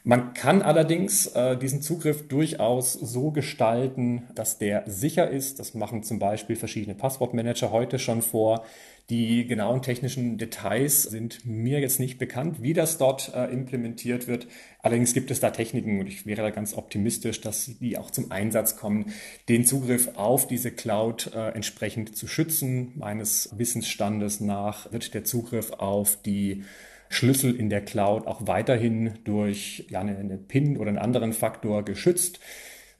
Man 0.03 0.34
kann 0.34 0.62
allerdings 0.62 1.27
äh, 1.27 1.58
diesen 1.58 1.81
Zugriff 1.81 2.27
durchaus 2.27 2.93
so 2.93 3.31
gestalten, 3.31 4.24
dass 4.34 4.58
der 4.58 4.84
sicher 4.88 5.29
ist. 5.29 5.60
Das 5.60 5.75
machen 5.75 6.01
zum 6.01 6.17
Beispiel 6.17 6.55
verschiedene 6.55 6.96
Passwortmanager 6.96 7.72
heute 7.72 8.00
schon 8.00 8.22
vor, 8.22 8.65
Die 9.12 9.46
genauen 9.46 9.81
technischen 9.81 10.38
Details 10.38 11.03
sind 11.03 11.46
mir 11.46 11.81
jetzt 11.81 12.00
nicht 12.00 12.17
bekannt, 12.17 12.62
wie 12.62 12.72
das 12.72 12.98
dort 12.98 13.34
äh, 13.36 13.48
implementiert 13.48 14.27
wird. 14.27 14.48
Allerdings 14.81 15.13
gibt 15.13 15.31
es 15.31 15.41
da 15.41 15.50
Techniken 15.50 16.00
und 16.00 16.08
ich 16.08 16.25
wäre 16.25 16.41
da 16.43 16.50
ganz 16.50 16.74
optimistisch, 16.77 17.41
dass 17.41 17.77
die 17.79 17.98
auch 17.98 18.10
zum 18.10 18.31
Einsatz 18.31 18.77
kommen, 18.77 19.12
den 19.50 19.65
Zugriff 19.65 20.12
auf 20.15 20.48
diese 20.48 20.72
Cloud 20.72 21.31
äh, 21.36 21.50
entsprechend 21.50 22.15
zu 22.15 22.25
schützen. 22.25 22.93
Meines 22.96 23.50
Wissensstandes 23.58 24.39
nach 24.39 24.89
wird 24.93 25.13
der 25.13 25.25
Zugriff 25.25 25.74
auf 25.74 26.17
die 26.25 26.63
Schlüssel 27.11 27.55
in 27.55 27.69
der 27.69 27.81
Cloud 27.81 28.27
auch 28.27 28.47
weiterhin 28.47 29.13
durch 29.23 29.85
ja, 29.89 29.99
eine, 29.99 30.17
eine 30.17 30.37
PIN 30.37 30.77
oder 30.77 30.89
einen 30.89 30.97
anderen 30.97 31.33
Faktor 31.33 31.83
geschützt 31.83 32.39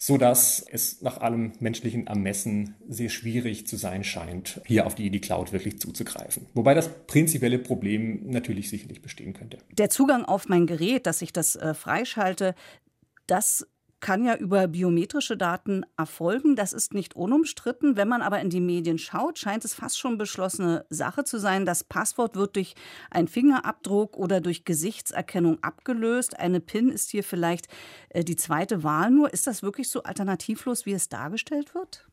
so 0.04 0.18
dass 0.18 0.66
es 0.68 1.04
nach 1.04 1.20
allem 1.22 1.52
menschlichen 1.60 2.08
Ermessen 2.08 2.74
sehr 2.90 3.10
schwierig 3.10 3.68
zu 3.68 3.78
sein 3.78 4.04
scheint, 4.04 4.60
hier 4.66 4.88
auf 4.88 4.96
die, 4.96 5.12
die 5.12 5.22
Cloud 5.22 5.54
wirklich 5.54 5.80
zuzugreifen. 5.80 6.48
Wobei 6.56 6.74
das 6.74 6.90
prinzipielle 7.06 7.60
Problem 7.60 8.28
natürlich 8.28 8.72
sicherlich 8.72 9.04
bestehen 9.04 9.34
könnte. 9.34 9.60
Der 9.78 9.92
Zugang 9.92 10.26
auf 10.26 10.50
mein 10.50 10.66
Gerät, 10.66 11.06
dass 11.06 11.22
ich 11.22 11.34
das 11.34 11.56
äh, 11.56 11.76
freischalte, 11.76 12.56
das 13.28 13.68
kann 14.02 14.26
ja 14.26 14.36
über 14.36 14.68
biometrische 14.68 15.38
Daten 15.38 15.84
erfolgen. 15.98 16.56
Das 16.56 16.74
ist 16.74 16.94
nicht 16.94 17.16
unumstritten. 17.16 17.96
Wenn 17.96 18.08
man 18.08 18.22
aber 18.22 18.40
in 18.42 18.50
die 18.50 18.60
Medien 18.60 18.98
schaut, 18.98 19.40
scheint 19.40 19.64
es 19.64 19.74
fast 19.74 19.98
schon 19.98 20.18
beschlossene 20.18 20.86
Sache 20.90 21.24
zu 21.24 21.40
sein. 21.40 21.66
Das 21.66 21.84
Passwort 21.84 22.36
wird 22.36 22.56
durch 22.56 22.76
einen 23.10 23.28
Fingerabdruck 23.28 24.18
oder 24.18 24.42
durch 24.42 24.66
Gesichtserkennung 24.66 25.64
abgelöst. 25.64 26.40
Eine 26.40 26.60
PIN 26.60 26.90
ist 26.90 27.12
hier 27.12 27.24
vielleicht 27.24 27.68
äh, 28.10 28.24
die 28.24 28.36
zweite 28.36 28.84
Wahl 28.84 29.12
nur. 29.12 29.32
Ist 29.32 29.48
das 29.48 29.64
wirklich 29.64 29.90
so 29.90 30.04
alternativlos, 30.04 30.86
wie 30.86 30.94
es 30.94 31.08
dargestellt 31.08 31.74
wird? 31.76 32.06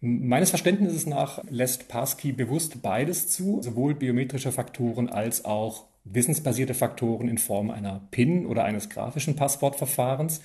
Meines 0.00 0.50
Verständnisses 0.50 1.06
nach 1.06 1.42
lässt 1.50 1.88
Passkey 1.88 2.32
bewusst 2.32 2.82
beides 2.82 3.28
zu, 3.28 3.60
sowohl 3.62 3.94
biometrische 3.94 4.52
Faktoren 4.52 5.08
als 5.08 5.44
auch 5.44 5.86
wissensbasierte 6.04 6.74
Faktoren 6.74 7.28
in 7.28 7.38
Form 7.38 7.70
einer 7.70 8.00
PIN 8.10 8.46
oder 8.46 8.64
eines 8.64 8.88
grafischen 8.88 9.36
Passwortverfahrens. 9.36 10.40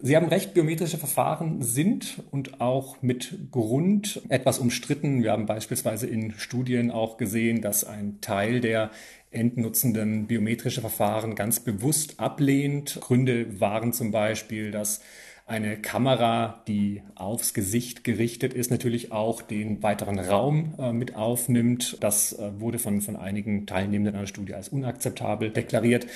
Sie 0.00 0.14
haben 0.14 0.28
recht, 0.28 0.54
biometrische 0.54 0.96
Verfahren 0.96 1.60
sind 1.60 2.22
und 2.30 2.60
auch 2.60 3.02
mit 3.02 3.50
Grund 3.50 4.22
etwas 4.28 4.60
umstritten. 4.60 5.24
Wir 5.24 5.32
haben 5.32 5.46
beispielsweise 5.46 6.06
in 6.06 6.34
Studien 6.34 6.92
auch 6.92 7.16
gesehen, 7.16 7.62
dass 7.62 7.82
ein 7.82 8.20
Teil 8.20 8.60
der 8.60 8.92
Endnutzenden 9.32 10.28
biometrische 10.28 10.82
Verfahren 10.82 11.34
ganz 11.34 11.58
bewusst 11.58 12.20
ablehnt. 12.20 13.00
Gründe 13.00 13.58
waren 13.60 13.92
zum 13.92 14.12
Beispiel, 14.12 14.70
dass 14.70 15.00
eine 15.46 15.76
Kamera, 15.78 16.62
die 16.68 17.02
aufs 17.16 17.52
Gesicht 17.52 18.04
gerichtet 18.04 18.54
ist, 18.54 18.70
natürlich 18.70 19.10
auch 19.10 19.42
den 19.42 19.82
weiteren 19.82 20.20
Raum 20.20 20.74
äh, 20.78 20.92
mit 20.92 21.16
aufnimmt. 21.16 21.96
Das 22.00 22.34
äh, 22.34 22.60
wurde 22.60 22.78
von, 22.78 23.00
von 23.00 23.16
einigen 23.16 23.66
Teilnehmenden 23.66 24.14
einer 24.14 24.26
Studie 24.28 24.54
als 24.54 24.68
unakzeptabel 24.68 25.50
deklariert. 25.50 26.06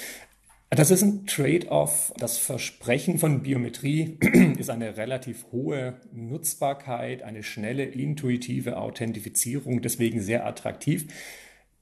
Das 0.75 0.91
ist 0.91 1.03
ein 1.03 1.27
Trade-off. 1.27 2.15
Das 2.17 2.39
Versprechen 2.39 3.19
von 3.19 3.43
Biometrie 3.43 4.17
ist 4.59 4.71
eine 4.71 4.97
relativ 4.97 5.45
hohe 5.53 6.01
Nutzbarkeit, 6.13 7.23
eine 7.23 7.43
schnelle, 7.43 7.85
intuitive 7.85 8.79
Authentifizierung, 8.79 9.83
deswegen 9.83 10.23
sehr 10.23 10.47
attraktiv, 10.47 11.13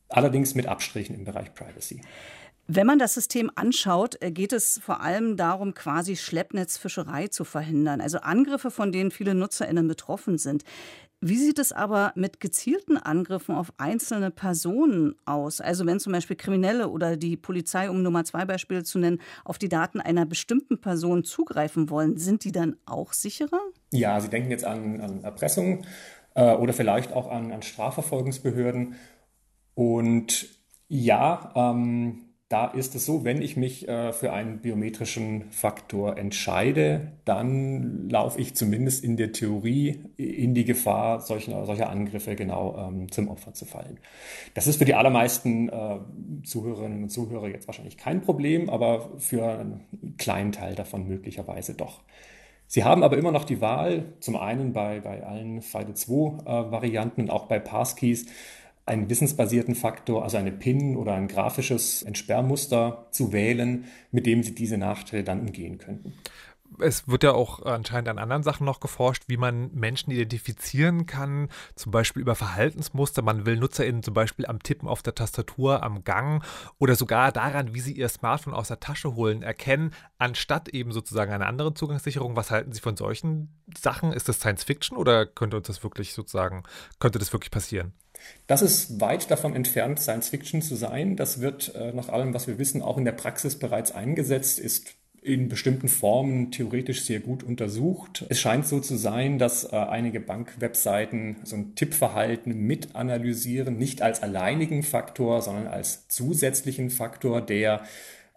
allerdings 0.09 0.57
mit 0.57 0.67
Abstrichen 0.67 1.15
im 1.15 1.25
Bereich 1.25 1.55
Privacy. 1.55 2.01
Wenn 2.67 2.87
man 2.87 2.99
das 2.99 3.15
System 3.15 3.51
anschaut, 3.55 4.21
äh, 4.23 4.33
geht 4.33 4.53
es 4.53 4.81
vor 4.85 5.01
allem 5.03 5.37
darum, 5.37 5.75
quasi 5.75 6.17
Schleppnetzfischerei 6.17 7.29
zu 7.29 7.45
verhindern, 7.45 8.01
also 8.01 8.19
Angriffe, 8.19 8.73
von 8.73 8.91
denen 8.91 9.13
viele 9.13 9.35
NutzerInnen 9.35 9.87
betroffen 9.87 10.37
sind. 10.37 10.65
Wie 11.23 11.37
sieht 11.37 11.59
es 11.59 11.71
aber 11.71 12.13
mit 12.15 12.41
gezielten 12.41 12.97
Angriffen 12.97 13.55
auf 13.55 13.75
einzelne 13.77 14.31
Personen 14.31 15.17
aus? 15.27 15.61
Also 15.61 15.85
wenn 15.85 16.01
zum 16.01 16.15
Beispiel 16.15 16.37
Kriminelle 16.37 16.89
oder 16.89 17.19
die 17.19 17.37
Polizei, 17.37 17.91
um 17.91 18.03
Nummer 18.03 18.25
zwei 18.25 18.47
Beispiele 18.47 18.85
zu 18.85 18.99
nennen, 18.99 19.21
auf 19.45 19.59
die 19.59 19.69
Daten 19.69 20.01
einer 20.01 20.25
bestimmten 20.25 20.81
Person 20.81 21.23
zugreifen 21.23 21.91
wollen, 21.91 22.17
sind 22.17 22.45
die 22.45 22.53
dann 22.53 22.77
auch 22.87 23.13
sicherer? 23.13 23.61
Ja, 23.93 24.19
Sie 24.19 24.31
denken 24.31 24.51
jetzt 24.51 24.65
an, 24.65 25.03
an 25.03 25.23
Erpressung 25.23 25.85
äh, 26.35 26.55
oder 26.55 26.73
vielleicht 26.73 27.13
auch 27.13 27.31
an, 27.31 27.53
an 27.53 27.61
Strafverfolgungsbehörden. 27.61 28.95
Und 29.75 30.49
ja, 30.89 31.53
ähm, 31.55 32.30
da 32.51 32.67
ist 32.67 32.97
es 32.97 33.07
so, 33.07 33.25
wenn 33.25 33.43
ich 33.43 33.57
mich 33.57 33.89
äh, 33.89 34.13
für 34.13 34.33
einen 34.33 34.59
biometrischen 34.59 35.45
Faktor 35.53 36.19
entscheide, 36.19 37.13
dann 37.25 38.11
laufe 38.11 38.41
ich 38.41 38.57
zumindest 38.57 39.05
in 39.05 39.17
der 39.17 39.31
Theorie 39.31 40.01
in 40.17 40.53
die 40.53 40.65
Gefahr, 40.65 41.21
solcher, 41.21 41.65
solcher 41.65 41.89
Angriffe 41.89 42.35
genau 42.35 42.77
ähm, 42.77 43.11
zum 43.13 43.29
Opfer 43.29 43.55
zu 43.55 43.67
fallen. 43.67 44.01
Das 44.55 44.67
ist 44.67 44.79
für 44.79 44.85
die 44.85 44.95
allermeisten 44.95 45.69
äh, 45.69 46.01
Zuhörerinnen 46.43 47.05
und 47.05 47.11
Zuhörer 47.11 47.47
jetzt 47.47 47.69
wahrscheinlich 47.69 47.97
kein 47.97 48.21
Problem, 48.21 48.69
aber 48.69 49.11
für 49.19 49.47
einen 49.47 50.17
kleinen 50.19 50.51
Teil 50.51 50.75
davon 50.75 51.07
möglicherweise 51.07 51.75
doch. 51.75 52.01
Sie 52.67 52.83
haben 52.83 53.05
aber 53.05 53.17
immer 53.17 53.31
noch 53.31 53.45
die 53.45 53.61
Wahl, 53.61 54.13
zum 54.19 54.35
einen 54.35 54.73
bei, 54.73 55.01
bei 55.01 55.25
allen 55.25 55.61
FIDO2-Varianten 55.61 57.21
äh, 57.21 57.25
und 57.25 57.31
auch 57.31 57.47
bei 57.47 57.61
Passkeys, 57.61 58.27
einen 58.87 59.09
wissensbasierten 59.09 59.75
Faktor, 59.75 60.25
also 60.25 60.37
eine 60.37 60.53
PIN 60.53 60.97
oder 60.97 61.15
ein 61.15 61.29
grafisches 61.29 62.03
Entsperrmuster 62.03 63.07
zu 63.11 63.33
wählen, 63.33 63.85
mit 64.11 64.27
dem 64.27 64.43
Sie 64.43 64.55
diese 64.55 64.79
Nachteile 64.79 65.23
dann 65.23 65.41
umgehen 65.41 65.79
könnten. 65.79 66.15
Es 66.83 67.09
wird 67.09 67.23
ja 67.23 67.33
auch 67.33 67.63
anscheinend 67.63 68.09
an 68.09 68.19
anderen 68.19 68.43
Sachen 68.43 68.65
noch 68.65 68.81
geforscht, 68.81 69.25
wie 69.27 69.37
man 69.37 69.71
Menschen 69.73 70.11
identifizieren 70.11 71.07
kann, 71.07 71.49
zum 71.75 71.93
Beispiel 71.93 72.23
über 72.23 72.35
Verhaltensmuster. 72.35 73.23
Man 73.23 73.47
will 73.47 73.57
NutzerInnen 73.57 74.03
zum 74.03 74.15
Beispiel 74.15 74.47
am 74.47 74.63
Tippen 74.63 74.89
auf 74.89 75.03
der 75.03 75.15
Tastatur, 75.15 75.83
am 75.83 76.05
Gang 76.05 76.45
oder 76.79 76.95
sogar 76.97 77.33
daran, 77.33 77.75
wie 77.75 77.81
sie 77.81 77.93
ihr 77.93 78.09
Smartphone 78.09 78.55
aus 78.55 78.69
der 78.69 78.81
Tasche 78.81 79.15
holen, 79.15 79.43
erkennen, 79.43 79.93
anstatt 80.19 80.69
eben 80.69 80.93
sozusagen 80.93 81.33
einer 81.33 81.47
anderen 81.47 81.77
Zugangssicherung. 81.77 82.37
Was 82.37 82.51
halten 82.51 82.73
Sie 82.73 82.81
von 82.81 82.97
solchen 82.97 83.61
Sachen? 83.77 84.13
Ist 84.13 84.29
das 84.29 84.41
Science 84.41 84.65
Fiction 84.65 84.97
oder 84.97 85.27
könnte 85.27 85.57
uns 85.57 85.67
das 85.67 85.83
wirklich 85.83 86.15
sozusagen, 86.15 86.63
könnte 86.99 87.19
das 87.19 87.33
wirklich 87.33 87.51
passieren? 87.51 87.93
Das 88.47 88.63
ist 88.63 89.01
weit 89.01 89.31
davon 89.31 89.55
entfernt, 89.55 90.01
Science 90.01 90.29
Fiction 90.29 90.63
zu 90.63 90.77
sein. 90.77 91.17
Das 91.17 91.41
wird 91.41 91.75
äh, 91.75 91.93
nach 91.93 92.09
allem, 92.09 92.35
was 92.35 92.47
wir 92.47 92.59
wissen, 92.59 92.83
auch 92.83 92.99
in 92.99 93.05
der 93.05 93.13
Praxis 93.13 93.59
bereits 93.59 93.93
eingesetzt, 93.93 94.59
ist 94.59 94.95
in 95.23 95.49
bestimmten 95.49 95.89
Formen 95.89 96.51
theoretisch 96.51 97.03
sehr 97.03 97.21
gut 97.21 97.43
untersucht. 97.43 98.25
Es 98.31 98.41
scheint 98.41 98.67
so 98.67 98.81
zu 98.81 98.97
sein, 98.97 99.39
dass 99.39 99.65
äh, 99.65 99.77
einige 99.77 100.19
Bankwebseiten 100.19 101.37
so 101.45 101.57
ein 101.57 101.75
Tippverhalten 101.75 102.55
mit 102.55 102.95
analysieren, 102.95 103.77
nicht 103.77 104.01
als 104.01 104.23
alleinigen 104.23 104.83
Faktor, 104.83 105.43
sondern 105.43 105.67
als 105.67 106.09
zusätzlichen 106.09 106.89
Faktor, 106.89 107.43
der 107.43 107.83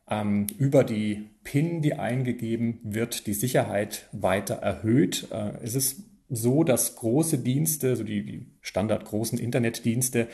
ähm, 0.10 0.48
über 0.58 0.84
die 0.84 1.30
PIN, 1.44 1.82
die 1.82 1.94
eingegeben 1.94 2.80
wird, 2.84 3.28
die 3.28 3.34
Sicherheit 3.34 4.10
weiter 4.12 4.56
erhöht. 4.56 5.28
Äh, 5.32 5.54
es 5.64 5.76
ist 5.76 6.04
so, 6.30 6.66
dass 6.66 6.98
große 6.98 7.38
Dienste, 7.38 7.96
so 7.96 8.04
die, 8.04 8.26
die 8.26 8.46
standard 8.62 9.06
großen 9.06 9.38
Internetdienste, 9.38 10.28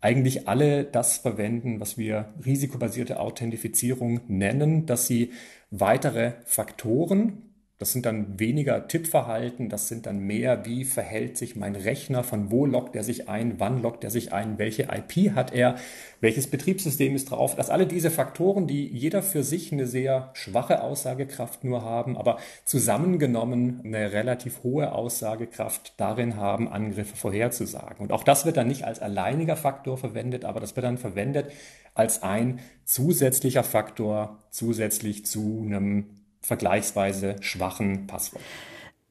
eigentlich 0.00 0.48
alle 0.48 0.84
das 0.84 1.18
verwenden, 1.18 1.80
was 1.80 1.98
wir 1.98 2.32
risikobasierte 2.44 3.20
Authentifizierung 3.20 4.20
nennen, 4.28 4.86
dass 4.86 5.06
sie 5.06 5.32
weitere 5.70 6.34
Faktoren 6.44 7.49
das 7.80 7.92
sind 7.92 8.04
dann 8.04 8.38
weniger 8.38 8.88
Tippverhalten, 8.88 9.70
das 9.70 9.88
sind 9.88 10.04
dann 10.04 10.18
mehr, 10.18 10.66
wie 10.66 10.84
verhält 10.84 11.38
sich 11.38 11.56
mein 11.56 11.74
Rechner, 11.74 12.22
von 12.22 12.50
wo 12.50 12.66
lockt 12.66 12.94
er 12.94 13.02
sich 13.02 13.30
ein, 13.30 13.54
wann 13.58 13.80
lockt 13.80 14.04
er 14.04 14.10
sich 14.10 14.34
ein, 14.34 14.58
welche 14.58 14.82
IP 14.82 15.34
hat 15.34 15.54
er, 15.54 15.76
welches 16.20 16.46
Betriebssystem 16.48 17.16
ist 17.16 17.30
drauf. 17.30 17.56
Dass 17.56 17.70
alle 17.70 17.86
diese 17.86 18.10
Faktoren, 18.10 18.66
die 18.66 18.86
jeder 18.86 19.22
für 19.22 19.42
sich 19.42 19.72
eine 19.72 19.86
sehr 19.86 20.28
schwache 20.34 20.82
Aussagekraft 20.82 21.64
nur 21.64 21.82
haben, 21.82 22.18
aber 22.18 22.36
zusammengenommen 22.66 23.80
eine 23.82 24.12
relativ 24.12 24.62
hohe 24.62 24.92
Aussagekraft 24.92 25.94
darin 25.96 26.36
haben, 26.36 26.68
Angriffe 26.68 27.16
vorherzusagen. 27.16 28.00
Und 28.00 28.12
auch 28.12 28.24
das 28.24 28.44
wird 28.44 28.58
dann 28.58 28.68
nicht 28.68 28.84
als 28.84 29.00
alleiniger 29.00 29.56
Faktor 29.56 29.96
verwendet, 29.96 30.44
aber 30.44 30.60
das 30.60 30.76
wird 30.76 30.84
dann 30.84 30.98
verwendet 30.98 31.50
als 31.94 32.22
ein 32.22 32.60
zusätzlicher 32.84 33.64
Faktor 33.64 34.44
zusätzlich 34.50 35.24
zu 35.24 35.62
einem 35.64 36.20
vergleichsweise 36.40 37.36
schwachen 37.40 38.06
Passwort. 38.06 38.42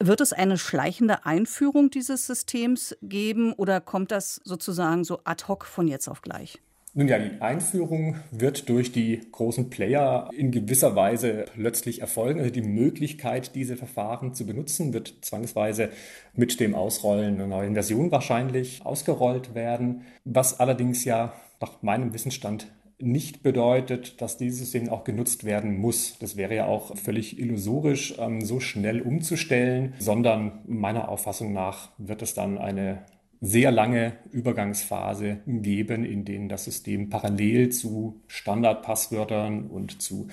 Wird 0.02 0.22
es 0.22 0.32
eine 0.32 0.56
schleichende 0.56 1.26
Einführung 1.26 1.90
dieses 1.90 2.26
Systems 2.26 2.96
geben 3.02 3.52
oder 3.52 3.80
kommt 3.80 4.10
das 4.10 4.40
sozusagen 4.44 5.04
so 5.04 5.20
ad 5.24 5.44
hoc 5.46 5.66
von 5.66 5.88
jetzt 5.88 6.08
auf 6.08 6.22
gleich? 6.22 6.58
Nun 6.92 7.06
ja, 7.06 7.20
die 7.20 7.40
Einführung 7.40 8.16
wird 8.32 8.68
durch 8.68 8.90
die 8.90 9.20
großen 9.30 9.70
Player 9.70 10.28
in 10.36 10.50
gewisser 10.50 10.96
Weise 10.96 11.44
plötzlich 11.54 12.00
erfolgen. 12.00 12.40
Also 12.40 12.50
die 12.50 12.62
Möglichkeit, 12.62 13.54
diese 13.54 13.76
Verfahren 13.76 14.34
zu 14.34 14.44
benutzen, 14.44 14.92
wird 14.92 15.14
zwangsweise 15.20 15.90
mit 16.34 16.58
dem 16.58 16.74
Ausrollen 16.74 17.34
einer 17.34 17.46
neuen 17.46 17.74
Version 17.74 18.10
wahrscheinlich 18.10 18.80
ausgerollt 18.84 19.54
werden. 19.54 20.02
Was 20.24 20.58
allerdings 20.58 21.04
ja 21.04 21.32
nach 21.60 21.80
meinem 21.82 22.12
Wissensstand 22.12 22.66
nicht 23.02 23.42
bedeutet, 23.42 24.20
dass 24.20 24.36
dieses 24.36 24.60
System 24.60 24.88
auch 24.88 25.04
genutzt 25.04 25.44
werden 25.44 25.78
muss. 25.78 26.18
Das 26.18 26.36
wäre 26.36 26.54
ja 26.54 26.66
auch 26.66 26.96
völlig 26.96 27.38
illusorisch, 27.38 28.14
ähm, 28.18 28.40
so 28.40 28.60
schnell 28.60 29.00
umzustellen, 29.00 29.94
sondern 29.98 30.60
meiner 30.66 31.08
Auffassung 31.08 31.52
nach 31.52 31.90
wird 31.98 32.22
es 32.22 32.34
dann 32.34 32.58
eine 32.58 33.04
sehr 33.40 33.70
lange 33.70 34.12
Übergangsphase 34.32 35.38
geben, 35.46 36.04
in 36.04 36.24
denen 36.24 36.48
das 36.48 36.64
System 36.64 37.08
parallel 37.08 37.70
zu 37.70 38.20
Standardpasswörtern 38.26 39.66
und 39.66 40.02
zu 40.02 40.28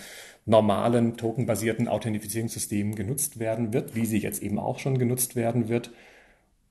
normalen 0.45 1.15
tokenbasierten 1.15 1.87
Authentifizierungssystemen 1.87 2.95
genutzt 2.95 3.39
werden 3.39 3.71
wird, 3.71 3.95
wie 3.95 4.05
sie 4.05 4.19
jetzt 4.19 4.43
eben 4.43 4.59
auch 4.59 4.79
schon 4.79 4.97
genutzt 4.97 5.35
werden 5.35 5.69
wird. 5.69 5.91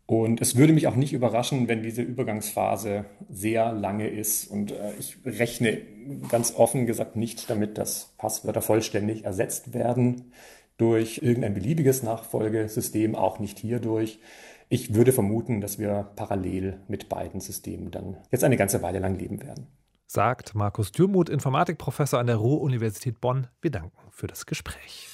Und 0.07 0.41
es 0.41 0.55
würde 0.55 0.73
mich 0.73 0.87
auch 0.87 0.95
nicht 0.95 1.13
überraschen, 1.13 1.67
wenn 1.67 1.83
diese 1.83 2.03
Übergangsphase 2.03 3.07
sehr 3.29 3.73
lange 3.73 4.09
ist. 4.09 4.47
Und 4.47 4.71
äh, 4.71 4.93
ich 5.01 5.19
rechne 5.25 5.83
ganz 6.29 6.55
offen 6.55 6.87
gesagt 6.87 7.17
nicht 7.17 7.51
damit, 7.51 7.77
dass 7.77 8.15
Passwörter 8.17 8.63
vollständig 8.63 9.25
ersetzt 9.25 9.75
werden 9.75 10.33
durch 10.77 11.19
irgendein 11.23 11.55
beliebiges 11.55 12.05
Nachfolgesystem, 12.05 13.17
auch 13.17 13.41
nicht 13.41 13.59
hierdurch. 13.59 14.21
Ich 14.69 14.95
würde 14.95 15.13
vermuten, 15.13 15.61
dass 15.61 15.79
wir 15.79 16.11
parallel 16.17 16.81
mit 16.87 17.09
beiden 17.09 17.41
Systemen 17.41 17.91
dann 17.91 18.17
jetzt 18.31 18.45
eine 18.45 18.57
ganze 18.57 18.83
Weile 18.83 19.01
lang 19.01 19.19
leben 19.19 19.43
werden. 19.43 19.67
Sagt 20.07 20.55
Markus 20.55 20.93
Dürmuth, 20.93 21.29
Informatikprofessor 21.29 22.21
an 22.21 22.29
der 22.29 22.37
Ruhr-Universität 22.37 23.21
Bonn. 23.21 23.49
Wir 23.61 23.73
danken 23.73 23.97
für 24.11 24.29
das 24.29 24.47
Gespräch. 24.47 25.09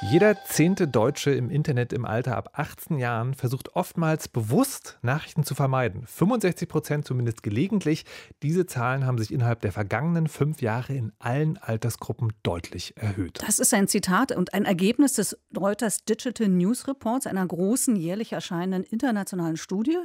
Jeder 0.00 0.44
zehnte 0.44 0.86
Deutsche 0.86 1.32
im 1.32 1.50
Internet 1.50 1.92
im 1.92 2.04
Alter 2.04 2.36
ab 2.36 2.50
18 2.52 2.98
Jahren 2.98 3.34
versucht 3.34 3.74
oftmals 3.74 4.28
bewusst, 4.28 4.96
Nachrichten 5.02 5.42
zu 5.42 5.56
vermeiden. 5.56 6.06
65 6.06 6.68
Prozent 6.68 7.04
zumindest 7.04 7.42
gelegentlich. 7.42 8.04
Diese 8.44 8.64
Zahlen 8.66 9.04
haben 9.04 9.18
sich 9.18 9.32
innerhalb 9.32 9.60
der 9.60 9.72
vergangenen 9.72 10.28
fünf 10.28 10.62
Jahre 10.62 10.94
in 10.94 11.12
allen 11.18 11.58
Altersgruppen 11.58 12.32
deutlich 12.44 12.96
erhöht. 12.96 13.40
Das 13.44 13.58
ist 13.58 13.74
ein 13.74 13.88
Zitat 13.88 14.30
und 14.30 14.54
ein 14.54 14.66
Ergebnis 14.66 15.14
des 15.14 15.36
Reuters 15.56 16.04
Digital 16.04 16.46
News 16.46 16.86
Reports, 16.86 17.26
einer 17.26 17.44
großen 17.44 17.96
jährlich 17.96 18.32
erscheinenden 18.32 18.84
internationalen 18.84 19.56
Studie, 19.56 19.98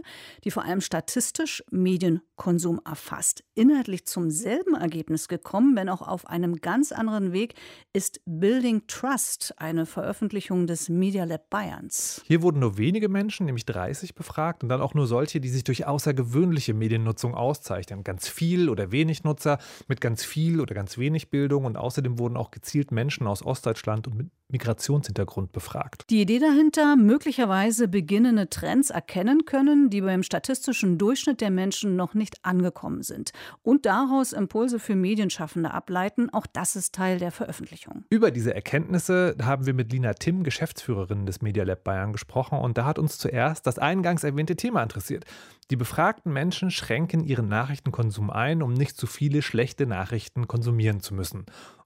die 0.43 0.49
vor 0.49 0.65
allem 0.65 0.81
statistisch 0.81 1.63
Medienkonsum 1.69 2.81
erfasst. 2.83 3.43
Inhaltlich 3.53 4.07
zum 4.07 4.31
selben 4.31 4.73
Ergebnis 4.73 5.27
gekommen, 5.27 5.75
wenn 5.75 5.87
auch 5.87 6.01
auf 6.01 6.27
einem 6.27 6.61
ganz 6.61 6.91
anderen 6.91 7.31
Weg, 7.31 7.53
ist 7.93 8.21
Building 8.25 8.87
Trust 8.87 9.53
eine 9.57 9.82
eine 9.83 9.85
Veröffentlichung 9.85 10.65
des 10.65 10.87
Media 10.87 11.25
Lab 11.25 11.49
Bayerns. 11.49 12.21
Hier 12.25 12.41
wurden 12.41 12.59
nur 12.59 12.77
wenige 12.77 13.09
Menschen, 13.09 13.45
nämlich 13.45 13.65
30, 13.65 14.15
befragt 14.15 14.63
und 14.63 14.69
dann 14.69 14.81
auch 14.81 14.93
nur 14.93 15.07
solche, 15.07 15.41
die 15.41 15.49
sich 15.49 15.65
durch 15.65 15.85
außergewöhnliche 15.85 16.73
Mediennutzung 16.73 17.35
auszeichnen. 17.35 18.05
Ganz 18.05 18.29
viel 18.29 18.69
oder 18.69 18.93
wenig 18.93 19.25
Nutzer 19.25 19.57
mit 19.89 19.99
ganz 19.99 20.23
viel 20.23 20.61
oder 20.61 20.73
ganz 20.73 20.97
wenig 20.97 21.29
Bildung 21.29 21.65
und 21.65 21.75
außerdem 21.75 22.17
wurden 22.17 22.37
auch 22.37 22.51
gezielt 22.51 22.91
Menschen 22.91 23.27
aus 23.27 23.45
Ostdeutschland 23.45 24.07
und 24.07 24.15
mit 24.15 24.27
Migrationshintergrund 24.49 25.51
befragt. 25.51 26.03
Die 26.09 26.21
Idee 26.21 26.39
dahinter, 26.39 26.95
möglicherweise 26.95 27.87
beginnende 27.87 28.49
Trends 28.49 28.89
erkennen 28.89 29.45
können, 29.45 29.89
die 29.89 30.01
beim 30.01 30.23
statistischen 30.23 30.97
Durchschnitt 30.97 31.41
der 31.41 31.49
Menschen 31.51 31.95
noch 31.95 32.13
nicht 32.13 32.43
angekommen 32.43 33.03
sind 33.03 33.31
und 33.61 33.85
daraus 33.85 34.33
Impulse 34.33 34.79
für 34.79 34.95
Medienschaffende 34.95 35.71
ableiten, 35.71 36.29
auch 36.31 36.45
das 36.45 36.75
ist 36.75 36.93
Teil 36.93 37.17
der 37.17 37.31
Veröffentlichung. 37.31 38.05
Über 38.09 38.31
diese 38.31 38.53
Erkenntnisse 38.53 39.35
haben 39.41 39.65
wir 39.65 39.73
mit 39.73 39.91
Lina 39.91 40.13
Timm, 40.13 40.43
Geschäftsführerin 40.43 41.25
des 41.25 41.41
Media 41.41 41.63
Lab 41.63 41.83
Bayern, 41.83 42.11
gesprochen 42.11 42.59
und 42.59 42.77
da 42.77 42.85
hat 42.85 42.99
uns 42.99 43.17
zuerst 43.17 43.65
das 43.65 43.79
eingangs 43.79 44.23
erwähnte 44.23 44.55
Thema 44.55 44.83
interessiert. 44.83 45.25
Die 45.71 45.75
befragten 45.75 46.31
Menschen 46.31 46.69
schränken 46.69 47.23
ihren 47.23 47.47
Nachrichtenkonsum 47.47 48.29
ein, 48.29 48.61
um 48.61 48.73
nicht 48.73 48.97
zu 48.97 49.07
viele 49.07 49.41
schlechte 49.41 49.87
Nachrichten 49.87 50.47
konsumieren 50.47 50.99
zu 50.99 51.13
müssen. 51.13 51.45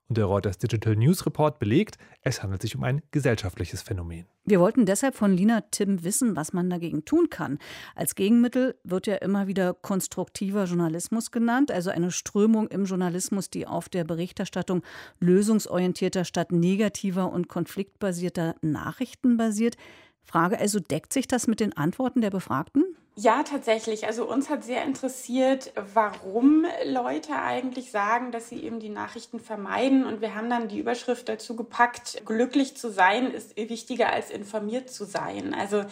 Und 0.10 0.18
der 0.18 0.26
Reuters 0.26 0.58
Digital 0.58 0.96
News 0.96 1.26
Report 1.26 1.60
belegt, 1.60 1.98
es 2.22 2.42
handelt 2.42 2.62
sich 2.62 2.76
um 2.76 2.84
ein 2.84 3.02
gesellschaftliches 3.12 3.82
Phänomen. 3.82 4.26
Wir 4.46 4.62
wollten 4.62 4.86
deshalb 4.86 5.16
von 5.16 5.34
Lina 5.34 5.62
Tim 5.72 6.06
wissen, 6.06 6.38
was 6.38 6.54
man 6.54 6.70
dagegen 6.70 7.04
tun 7.04 7.30
kann. 7.30 7.60
Als 7.94 8.16
Gegenmittel 8.16 8.76
wird 8.86 9.08
ja 9.08 9.16
immer 9.16 9.48
wieder 9.48 9.74
konstruktiver 9.74 10.64
Journalismus 10.64 11.32
genannt, 11.32 11.72
also 11.72 11.90
eine 11.90 12.12
Strömung 12.12 12.70
im 12.70 12.86
Journalismus, 12.86 13.50
die 13.50 13.68
auf 13.68 13.90
der 13.90 14.06
Berichterstattung 14.06 14.82
lösungsorientierter 15.20 16.24
statt 16.24 16.54
negativer 16.54 17.30
und 17.30 17.50
konfliktbasierter 17.50 18.56
Nachrichten 18.62 19.36
basiert. 19.36 19.76
Frage 20.24 20.58
also, 20.58 20.80
deckt 20.80 21.12
sich 21.12 21.28
das 21.28 21.48
mit 21.48 21.60
den 21.60 21.76
Antworten 21.76 22.22
der 22.22 22.30
Befragten? 22.30 22.84
Ja, 23.20 23.42
tatsächlich. 23.42 24.06
Also 24.06 24.30
uns 24.30 24.48
hat 24.48 24.64
sehr 24.64 24.84
interessiert, 24.84 25.74
warum 25.92 26.68
Leute 26.86 27.34
eigentlich 27.36 27.90
sagen, 27.90 28.32
dass 28.32 28.48
sie 28.48 28.62
eben 28.64 28.80
die 28.80 28.90
Nachrichten 28.90 29.40
vermeiden. 29.40 30.06
Und 30.06 30.22
wir 30.22 30.36
haben 30.36 30.52
dann 30.52 30.68
die 30.68 30.78
Überschrift 30.78 31.28
dazu 31.28 31.56
gepackt, 31.56 32.22
glücklich 32.28 32.78
zu 32.78 32.92
sein 32.92 33.32
ist 33.32 33.58
wichtiger 33.58 34.14
als 34.14 34.30
informiert 34.30 34.92
zu 34.92 35.04
sein. 35.04 35.56
Also 35.56 35.84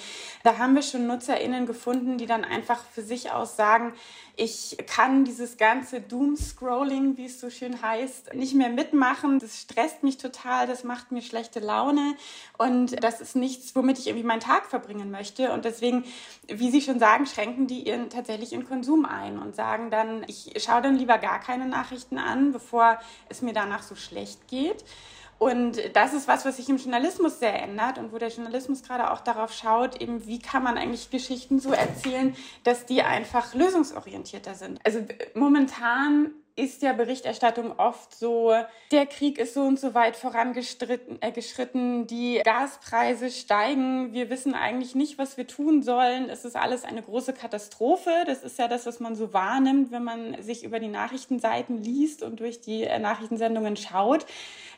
da 0.43 0.59
haben 0.59 0.75
wir 0.75 0.83
schon 0.83 1.07
Nutzerinnen 1.07 1.65
gefunden, 1.65 2.19
die 2.19 2.27
dann 2.27 2.45
einfach 2.45 2.83
für 2.93 3.01
sich 3.01 3.31
aus 3.31 3.55
sagen, 3.55 3.93
ich 4.37 4.77
kann 4.85 5.23
dieses 5.23 5.57
ganze 5.57 6.01
Doom-Scrolling, 6.01 7.17
wie 7.17 7.25
es 7.25 7.39
so 7.39 7.49
schön 7.49 7.81
heißt, 7.81 8.33
nicht 8.33 8.53
mehr 8.53 8.69
mitmachen. 8.69 9.39
Das 9.39 9.61
stresst 9.61 10.03
mich 10.03 10.17
total, 10.17 10.67
das 10.67 10.83
macht 10.83 11.11
mir 11.11 11.21
schlechte 11.21 11.59
Laune 11.59 12.15
und 12.57 13.01
das 13.01 13.21
ist 13.21 13.35
nichts, 13.35 13.75
womit 13.75 13.97
ich 13.97 14.07
irgendwie 14.07 14.27
meinen 14.27 14.41
Tag 14.41 14.65
verbringen 14.65 15.09
möchte. 15.09 15.53
Und 15.53 15.65
deswegen, 15.65 16.03
wie 16.47 16.69
Sie 16.69 16.81
schon 16.81 16.99
sagen, 16.99 17.14
schränken 17.23 17.67
die 17.67 17.87
ihren 17.87 18.09
tatsächlich 18.09 18.51
ihren 18.51 18.67
Konsum 18.67 19.05
ein 19.05 19.39
und 19.39 19.55
sagen 19.55 19.91
dann, 19.91 20.25
ich 20.27 20.51
schaue 20.57 20.81
dann 20.81 20.95
lieber 20.95 21.17
gar 21.17 21.39
keine 21.39 21.67
Nachrichten 21.67 22.17
an, 22.17 22.51
bevor 22.51 22.99
es 23.29 23.41
mir 23.41 23.53
danach 23.53 23.83
so 23.83 23.95
schlecht 23.95 24.47
geht. 24.47 24.83
Und 25.37 25.79
das 25.93 26.13
ist 26.13 26.27
was, 26.27 26.45
was 26.45 26.57
sich 26.57 26.69
im 26.69 26.77
Journalismus 26.77 27.39
sehr 27.39 27.61
ändert 27.61 27.97
und 27.97 28.13
wo 28.13 28.17
der 28.17 28.29
Journalismus 28.29 28.83
gerade 28.83 29.11
auch 29.11 29.19
darauf 29.19 29.51
schaut, 29.51 30.01
eben 30.01 30.25
wie 30.27 30.39
kann 30.39 30.63
man 30.63 30.77
eigentlich 30.77 31.09
Geschichten 31.09 31.59
so 31.59 31.71
erzählen, 31.71 32.35
dass 32.63 32.85
die 32.85 33.01
einfach 33.01 33.53
lösungsorientierter 33.53 34.55
sind. 34.55 34.79
Also 34.85 35.05
momentan 35.33 36.31
ist 36.57 36.81
ja 36.81 36.93
Berichterstattung 36.93 37.77
oft 37.77 38.15
so, 38.15 38.53
der 38.91 39.05
Krieg 39.05 39.37
ist 39.39 39.53
so 39.53 39.61
und 39.61 39.77
so 39.77 39.93
weit 39.93 40.15
vorangeschritten, 40.15 41.21
äh, 41.21 41.31
geschritten, 41.31 42.07
die 42.07 42.41
Gaspreise 42.45 43.29
steigen, 43.29 44.13
wir 44.13 44.29
wissen 44.29 44.53
eigentlich 44.53 44.95
nicht, 44.95 45.17
was 45.17 45.35
wir 45.35 45.47
tun 45.47 45.83
sollen, 45.83 46.29
es 46.29 46.45
ist 46.45 46.55
alles 46.55 46.85
eine 46.85 47.01
große 47.01 47.33
Katastrophe. 47.33 48.09
Das 48.25 48.43
ist 48.43 48.57
ja 48.57 48.69
das, 48.69 48.85
was 48.85 49.01
man 49.01 49.15
so 49.15 49.33
wahrnimmt, 49.33 49.91
wenn 49.91 50.03
man 50.03 50.41
sich 50.41 50.63
über 50.63 50.79
die 50.79 50.87
Nachrichtenseiten 50.87 51.83
liest 51.83 52.23
und 52.23 52.39
durch 52.39 52.61
die 52.61 52.83
äh, 52.83 52.99
Nachrichtensendungen 52.99 53.75
schaut. 53.75 54.25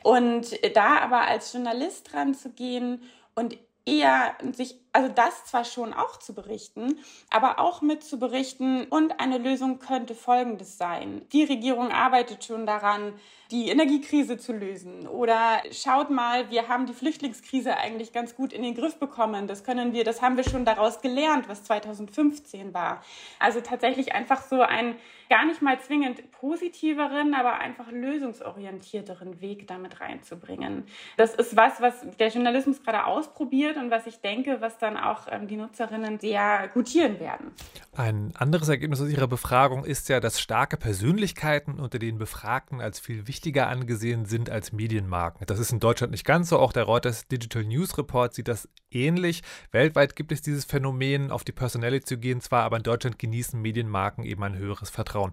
Und 0.02 0.58
da 0.74 0.98
aber 0.98 1.22
als 1.22 1.52
Journalist 1.52 2.12
dran 2.12 2.34
zu 2.34 2.50
gehen 2.50 3.02
und 3.36 3.56
eher 3.86 4.36
sich, 4.52 4.76
also 4.92 5.08
das 5.08 5.44
zwar 5.44 5.64
schon 5.64 5.92
auch 5.92 6.18
zu 6.18 6.34
berichten, 6.34 6.98
aber 7.30 7.58
auch 7.58 7.82
mit 7.82 8.02
zu 8.02 8.18
berichten 8.18 8.84
und 8.84 9.20
eine 9.20 9.38
Lösung 9.38 9.78
könnte 9.78 10.14
folgendes 10.14 10.78
sein. 10.78 11.22
Die 11.32 11.44
Regierung 11.44 11.90
arbeitet 11.90 12.44
schon 12.44 12.66
daran, 12.66 13.14
die 13.50 13.68
Energiekrise 13.68 14.36
zu 14.36 14.52
lösen 14.52 15.06
oder 15.06 15.62
schaut 15.70 16.10
mal, 16.10 16.50
wir 16.50 16.68
haben 16.68 16.86
die 16.86 16.92
Flüchtlingskrise 16.92 17.76
eigentlich 17.76 18.12
ganz 18.12 18.34
gut 18.34 18.52
in 18.52 18.62
den 18.62 18.74
Griff 18.74 18.98
bekommen. 18.98 19.46
Das 19.46 19.64
können 19.64 19.92
wir, 19.92 20.04
das 20.04 20.20
haben 20.20 20.36
wir 20.36 20.44
schon 20.44 20.64
daraus 20.66 21.00
gelernt, 21.00 21.48
was 21.48 21.64
2015 21.64 22.74
war. 22.74 23.02
Also 23.38 23.60
tatsächlich 23.60 24.12
einfach 24.14 24.42
so 24.42 24.60
ein 24.60 24.96
gar 25.28 25.44
nicht 25.44 25.62
mal 25.62 25.78
zwingend 25.80 26.30
positiveren, 26.32 27.34
aber 27.34 27.58
einfach 27.58 27.90
lösungsorientierteren 27.90 29.40
Weg 29.40 29.66
damit 29.66 30.00
reinzubringen. 30.00 30.84
Das 31.16 31.34
ist 31.34 31.56
was, 31.56 31.80
was 31.80 32.06
der 32.18 32.28
Journalismus 32.28 32.82
gerade 32.82 33.04
ausprobiert 33.04 33.76
und 33.76 33.90
was 33.90 34.06
ich 34.06 34.20
denke, 34.20 34.60
was 34.60 34.78
dann 34.88 34.96
auch 34.96 35.26
ähm, 35.30 35.46
die 35.46 35.56
Nutzerinnen 35.56 36.18
sehr 36.18 36.68
gutieren 36.72 37.20
werden. 37.20 37.52
Ein 37.96 38.32
anderes 38.36 38.68
Ergebnis 38.68 39.00
aus 39.00 39.08
Ihrer 39.08 39.26
Befragung 39.26 39.84
ist 39.84 40.08
ja, 40.08 40.20
dass 40.20 40.40
starke 40.40 40.76
Persönlichkeiten 40.76 41.78
unter 41.78 41.98
den 41.98 42.18
Befragten 42.18 42.80
als 42.80 43.00
viel 43.00 43.26
wichtiger 43.26 43.68
angesehen 43.68 44.24
sind 44.24 44.50
als 44.50 44.72
Medienmarken. 44.72 45.46
Das 45.46 45.58
ist 45.58 45.72
in 45.72 45.80
Deutschland 45.80 46.12
nicht 46.12 46.24
ganz 46.24 46.48
so. 46.48 46.58
Auch 46.58 46.72
der 46.72 46.84
Reuters 46.84 47.28
Digital 47.28 47.64
News 47.64 47.98
Report 47.98 48.34
sieht 48.34 48.48
das 48.48 48.68
ähnlich. 48.90 49.42
Weltweit 49.72 50.16
gibt 50.16 50.32
es 50.32 50.42
dieses 50.42 50.64
Phänomen, 50.64 51.30
auf 51.30 51.44
die 51.44 51.52
Personality 51.52 52.04
zu 52.04 52.18
gehen, 52.18 52.40
zwar, 52.40 52.62
aber 52.62 52.76
in 52.76 52.82
Deutschland 52.82 53.18
genießen 53.18 53.60
Medienmarken 53.60 54.24
eben 54.24 54.42
ein 54.42 54.56
höheres 54.56 54.90
Vertrauen. 54.90 55.32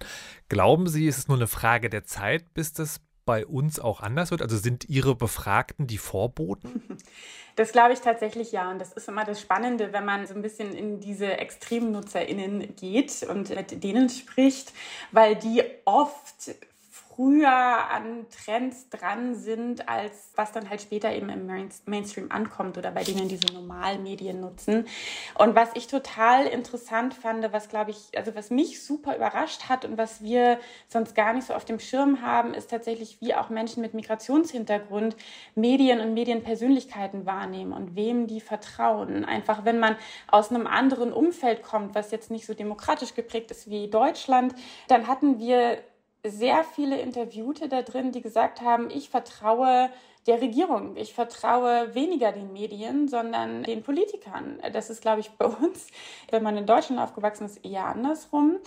Glauben 0.50 0.88
Sie, 0.88 1.08
ist 1.08 1.18
es 1.18 1.28
nur 1.28 1.38
eine 1.38 1.48
Frage 1.48 1.89
der 1.89 2.04
Zeit, 2.04 2.54
bis 2.54 2.74
das 2.74 3.02
bei 3.26 3.46
uns 3.46 3.80
auch 3.80 4.02
anders 4.02 4.32
wird? 4.32 4.42
Also 4.42 4.58
sind 4.58 4.88
Ihre 4.90 5.16
Befragten 5.16 5.88
die 5.88 5.98
Vorboten? 5.98 6.82
Das 7.58 7.72
glaube 7.72 7.94
ich 7.94 8.02
tatsächlich 8.02 8.52
ja. 8.52 8.70
Und 8.70 8.80
das 8.80 8.92
ist 8.92 9.08
immer 9.08 9.24
das 9.24 9.40
Spannende, 9.40 9.94
wenn 9.94 10.04
man 10.04 10.28
so 10.28 10.34
ein 10.34 10.42
bisschen 10.42 10.74
in 10.74 11.00
diese 11.00 11.38
ExtremnutzerInnen 11.38 12.76
geht 12.76 13.26
und 13.30 13.48
mit 13.48 13.82
denen 13.82 14.10
spricht, 14.10 14.74
weil 15.14 15.38
die 15.38 15.64
oft 15.86 16.54
früher 17.15 17.49
an 17.49 18.25
Trends 18.30 18.89
dran 18.89 19.36
sind, 19.36 19.88
als 19.88 20.32
was 20.36 20.51
dann 20.51 20.69
halt 20.69 20.82
später 20.82 21.13
eben 21.13 21.30
im 21.30 21.47
Mainstream 21.86 22.32
ankommt 22.32 22.78
oder 22.78 22.91
bei 22.91 23.04
denen 23.04 23.30
diese 23.30 23.54
normalen 23.54 24.04
Medien 24.04 24.41
nutzen. 24.41 24.86
Und 25.38 25.56
was 25.56 25.69
ich 25.75 25.88
total 25.88 26.45
interessant 26.45 27.13
fand, 27.13 27.51
was 27.54 27.69
glaube 27.69 27.91
ich, 27.91 28.17
also 28.17 28.36
was 28.36 28.49
mich 28.49 28.84
super 28.84 29.15
überrascht 29.15 29.69
hat 29.69 29.86
und 29.86 29.97
was 29.97 30.23
wir 30.23 30.60
sonst 30.88 31.15
gar 31.15 31.34
nicht 31.34 31.47
so 31.47 31.54
auf 31.54 31.65
dem 31.65 31.80
Schirm 31.80 32.21
haben, 32.21 32.54
ist 32.54 32.69
tatsächlich, 32.69 33.21
wie 33.21 33.34
auch 33.34 33.49
Menschen 33.49 33.82
mit 33.82 33.93
Migrationshintergrund 33.93 35.15
Medien 35.56 35.99
und 36.01 36.13
Medienpersönlichkeiten 36.13 37.25
wahrnehmen 37.25 37.71
und 37.71 37.95
wem 37.95 38.28
die 38.28 38.41
vertrauen. 38.41 39.23
Einfach 39.23 39.63
wenn 39.63 39.80
man 39.80 39.95
aus 40.28 40.49
einem 40.49 40.67
anderen 40.67 41.13
Umfeld 41.13 41.63
kommt, 41.63 41.95
was 41.95 42.12
jetzt 42.12 42.30
nicht 42.30 42.45
so 42.45 42.54
demokratisch 42.54 43.13
geprägt 43.13 43.51
ist 43.51 43.69
wie 43.69 43.89
Deutschland, 43.89 44.54
dann 44.88 45.08
hatten 45.08 45.39
wir 45.39 45.80
sehr 46.26 46.64
viele 46.64 47.00
Interviewte 47.00 47.70
da 47.70 47.82
drin, 47.82 48.12
die 48.12 48.22
gesagt 48.22 48.62
haben, 48.62 48.90
ich 48.90 49.10
vertraue 49.10 49.90
der 50.28 50.42
Regierung. 50.42 50.96
Ich 50.98 51.14
vertraue 51.14 51.94
weniger 51.94 52.32
den 52.32 52.52
Medien, 52.52 53.08
sondern 53.08 53.64
den 53.64 53.84
Politikern. 53.84 54.60
Das 54.74 54.90
ist, 54.90 55.02
glaube 55.02 55.20
ich, 55.20 55.30
bei 55.32 55.46
uns, 55.46 55.88
wenn 56.32 56.42
man 56.42 56.58
in 56.58 56.66
Deutschland 56.66 57.00
aufgewachsen 57.00 57.46
ist, 57.46 57.64
eher 57.64 57.86
andersrum. 57.86 58.58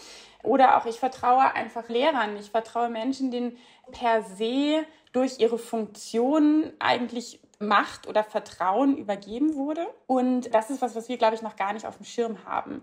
Oder 0.42 0.76
auch 0.76 0.86
ich 0.86 1.00
vertraue 1.00 1.52
einfach 1.54 1.88
Lehrern. 1.88 2.36
Ich 2.36 2.50
vertraue 2.50 2.88
Menschen, 2.88 3.30
denen 3.30 3.56
per 3.90 4.22
se 4.22 4.84
durch 5.12 5.40
ihre 5.40 5.58
Funktion 5.58 6.72
eigentlich 6.78 7.40
Macht 7.60 8.06
oder 8.06 8.22
Vertrauen 8.22 8.96
übergeben 8.96 9.56
wurde. 9.56 9.84
Und 10.06 10.54
das 10.54 10.70
ist 10.70 10.80
was, 10.80 10.94
was 10.94 11.08
wir, 11.08 11.18
glaube 11.18 11.34
ich, 11.34 11.42
noch 11.42 11.56
gar 11.56 11.72
nicht 11.72 11.86
auf 11.86 11.96
dem 11.96 12.04
Schirm 12.04 12.44
haben. 12.44 12.82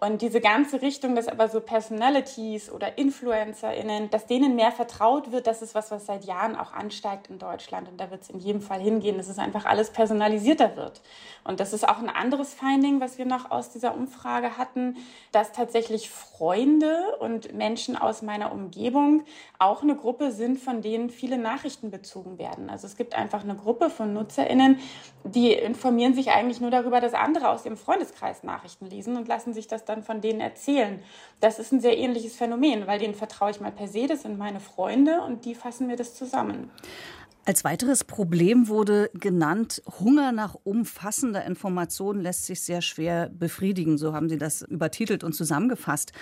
Und 0.00 0.22
diese 0.22 0.40
ganze 0.40 0.80
Richtung, 0.80 1.14
dass 1.14 1.28
aber 1.28 1.48
so 1.48 1.60
Personalities 1.60 2.70
oder 2.70 2.96
InfluencerInnen, 2.96 4.08
dass 4.08 4.26
denen 4.26 4.56
mehr 4.56 4.72
vertraut 4.72 5.30
wird, 5.30 5.46
das 5.46 5.60
ist 5.60 5.74
was, 5.74 5.90
was 5.90 6.06
seit 6.06 6.24
Jahren 6.24 6.56
auch 6.56 6.72
ansteigt 6.72 7.28
in 7.28 7.38
Deutschland. 7.38 7.88
Und 7.88 8.00
da 8.00 8.10
wird 8.10 8.22
es 8.22 8.30
in 8.30 8.38
jedem 8.38 8.62
Fall 8.62 8.80
hingehen, 8.80 9.18
dass 9.18 9.28
es 9.28 9.38
einfach 9.38 9.66
alles 9.66 9.90
personalisierter 9.90 10.74
wird. 10.74 11.02
Und 11.44 11.60
das 11.60 11.74
ist 11.74 11.86
auch 11.86 11.98
ein 11.98 12.08
anderes 12.08 12.54
Finding, 12.54 13.00
was 13.00 13.18
wir 13.18 13.26
noch 13.26 13.50
aus 13.50 13.70
dieser 13.70 13.94
Umfrage 13.94 14.56
hatten, 14.56 14.96
dass 15.32 15.52
tatsächlich 15.52 16.08
Freunde 16.08 17.18
und 17.20 17.52
Menschen 17.52 17.96
aus 17.96 18.22
meiner 18.22 18.52
Umgebung 18.52 19.24
auch 19.58 19.82
eine 19.82 19.96
Gruppe 19.96 20.32
sind, 20.32 20.58
von 20.58 20.80
denen 20.80 21.10
viele 21.10 21.36
Nachrichten 21.36 21.90
bezogen 21.90 22.38
werden. 22.38 22.70
Also 22.70 22.86
es 22.86 22.96
gibt 22.96 23.14
einfach 23.14 23.44
eine 23.44 23.54
Gruppe 23.54 23.90
von 23.90 24.13
NutzerInnen, 24.14 24.78
die 25.24 25.52
informieren 25.52 26.14
sich 26.14 26.30
eigentlich 26.30 26.60
nur 26.60 26.70
darüber, 26.70 27.00
dass 27.00 27.14
andere 27.14 27.48
aus 27.48 27.64
ihrem 27.64 27.78
Freundeskreis 27.78 28.42
Nachrichten 28.42 28.86
lesen 28.86 29.16
und 29.16 29.26
lassen 29.26 29.54
sich 29.54 29.66
das 29.66 29.84
dann 29.84 30.02
von 30.02 30.20
denen 30.20 30.40
erzählen. 30.40 31.02
Das 31.40 31.58
ist 31.58 31.72
ein 31.72 31.80
sehr 31.80 31.96
ähnliches 31.96 32.36
Phänomen, 32.36 32.86
weil 32.86 32.98
denen 32.98 33.14
vertraue 33.14 33.50
ich 33.50 33.60
mal 33.60 33.72
per 33.72 33.88
se, 33.88 34.06
das 34.06 34.22
sind 34.22 34.38
meine 34.38 34.60
Freunde 34.60 35.22
und 35.22 35.44
die 35.46 35.54
fassen 35.54 35.86
mir 35.86 35.96
das 35.96 36.14
zusammen. 36.14 36.70
Als 37.46 37.62
weiteres 37.62 38.04
Problem 38.04 38.68
wurde 38.68 39.10
genannt, 39.12 39.82
Hunger 40.00 40.32
nach 40.32 40.56
umfassender 40.64 41.44
Information 41.44 42.18
lässt 42.20 42.46
sich 42.46 42.62
sehr 42.62 42.80
schwer 42.80 43.28
befriedigen. 43.28 43.98
So 43.98 44.14
haben 44.14 44.30
Sie 44.30 44.38
das 44.38 44.62
übertitelt 44.62 45.24
und 45.24 45.34
zusammengefasst. 45.34 46.12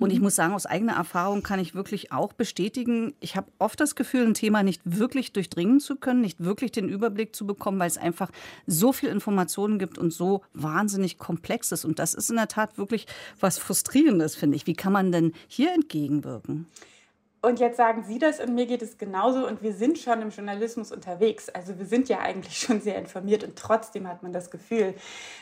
Und 0.00 0.10
ich 0.10 0.18
mhm. 0.18 0.24
muss 0.24 0.34
sagen, 0.34 0.54
aus 0.54 0.66
eigener 0.66 0.94
Erfahrung 0.94 1.44
kann 1.44 1.60
ich 1.60 1.76
wirklich 1.76 2.10
auch 2.10 2.32
bestätigen, 2.32 3.14
ich 3.20 3.36
habe 3.36 3.46
oft 3.60 3.78
das 3.78 3.94
Gefühl, 3.94 4.26
ein 4.26 4.34
Thema 4.34 4.64
nicht 4.64 4.82
wirklich 4.84 5.32
durchdringen 5.32 5.78
zu 5.78 5.94
können, 5.94 6.20
nicht 6.20 6.42
wirklich 6.42 6.72
den 6.72 6.88
Überblick 6.88 7.36
zu 7.36 7.46
bekommen, 7.46 7.78
weil 7.78 7.86
es 7.86 7.98
einfach 7.98 8.32
so 8.66 8.92
viel 8.92 9.10
Informationen 9.10 9.78
gibt 9.78 9.98
und 9.98 10.12
so 10.12 10.42
wahnsinnig 10.52 11.16
komplex 11.16 11.70
ist. 11.70 11.84
Und 11.84 12.00
das 12.00 12.12
ist 12.12 12.28
in 12.28 12.36
der 12.36 12.48
Tat 12.48 12.76
wirklich 12.76 13.06
was 13.38 13.56
Frustrierendes, 13.56 14.34
finde 14.34 14.56
ich. 14.56 14.66
Wie 14.66 14.74
kann 14.74 14.92
man 14.92 15.12
denn 15.12 15.32
hier 15.46 15.72
entgegenwirken? 15.72 16.66
Und 17.44 17.58
jetzt 17.58 17.76
sagen 17.76 18.04
Sie 18.04 18.20
das 18.20 18.38
und 18.38 18.54
mir 18.54 18.66
geht 18.66 18.82
es 18.82 18.98
genauso 18.98 19.48
und 19.48 19.62
wir 19.62 19.72
sind 19.72 19.98
schon 19.98 20.22
im 20.22 20.30
Journalismus 20.30 20.92
unterwegs. 20.92 21.48
Also 21.48 21.76
wir 21.76 21.86
sind 21.86 22.08
ja 22.08 22.20
eigentlich 22.20 22.56
schon 22.60 22.80
sehr 22.80 22.96
informiert 22.96 23.42
und 23.42 23.56
trotzdem 23.56 24.06
hat 24.06 24.22
man 24.22 24.32
das 24.32 24.52
Gefühl. 24.52 24.94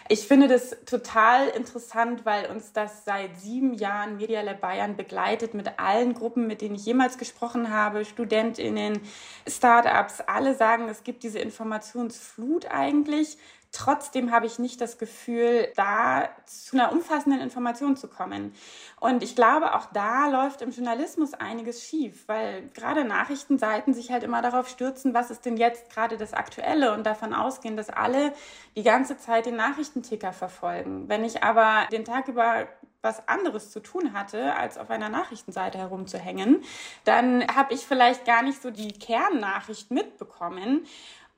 Ich 0.09 0.27
finde 0.27 0.49
das 0.49 0.79
total 0.87 1.49
interessant, 1.49 2.25
weil 2.25 2.47
uns 2.51 2.73
das 2.73 3.05
seit 3.05 3.39
sieben 3.39 3.75
Jahren 3.75 4.17
Media 4.17 4.41
Lab 4.41 4.63
Bayern 4.63 4.97
begleitet 4.97 5.53
mit 5.53 5.79
allen 5.79 6.15
Gruppen, 6.15 6.47
mit 6.47 6.63
denen 6.63 6.75
ich 6.75 6.87
jemals 6.87 7.19
gesprochen 7.19 7.71
habe, 7.71 8.07
Studentinnen, 8.07 9.01
Startups. 9.47 10.23
Alle 10.27 10.55
sagen, 10.55 10.89
es 10.89 11.05
gibt 11.05 11.23
diese 11.23 11.39
Informationsflut 11.39 12.65
eigentlich. 12.71 13.37
Trotzdem 13.73 14.33
habe 14.33 14.47
ich 14.47 14.59
nicht 14.59 14.81
das 14.81 14.99
Gefühl, 14.99 15.73
da 15.77 16.29
zu 16.45 16.77
einer 16.77 16.91
umfassenden 16.91 17.41
Information 17.41 17.97
zu 17.97 18.09
kommen. 18.09 18.53
Und 18.99 19.23
ich 19.23 19.37
glaube, 19.37 19.75
auch 19.75 19.87
da 19.93 20.27
läuft 20.27 20.61
im 20.61 20.73
Journalismus 20.73 21.35
einiges 21.35 21.85
schief, 21.85 22.27
weil 22.27 22.69
gerade 22.75 23.05
Nachrichtenseiten 23.05 23.95
sich 23.95 24.11
halt 24.11 24.25
immer 24.25 24.43
darauf 24.43 24.69
stürzen, 24.69 25.15
was 25.15 25.31
ist 25.31 25.45
denn 25.45 25.57
jetzt 25.57 25.89
gerade 25.91 26.17
das 26.17 26.35
Aktuelle 26.35 26.93
und 26.95 27.07
davon 27.07 27.33
ausgehen, 27.33 27.77
dass 27.77 27.91
alle 27.91 28.33
die 28.77 28.83
ganze 28.83 29.19
Zeit 29.19 29.47
den 29.47 29.57
Nachrichtenticker 29.57 30.33
verfolgen. 30.33 31.09
Wenn 31.09 31.25
ich 31.25 31.45
aber 31.45 31.87
den 31.93 32.05
Tag 32.05 32.27
über 32.27 32.67
was 33.03 33.27
anderes 33.29 33.71
zu 33.71 33.81
tun 33.81 34.13
hatte, 34.13 34.55
als 34.55 34.77
auf 34.77 34.91
einer 34.91 35.09
Nachrichtenseite 35.09 35.79
herumzuhängen, 35.79 36.63
dann 37.05 37.47
habe 37.55 37.73
ich 37.73 37.87
vielleicht 37.87 38.25
gar 38.25 38.43
nicht 38.43 38.61
so 38.61 38.71
die 38.71 38.93
Kernnachricht 38.93 39.91
mitbekommen. 39.91 40.85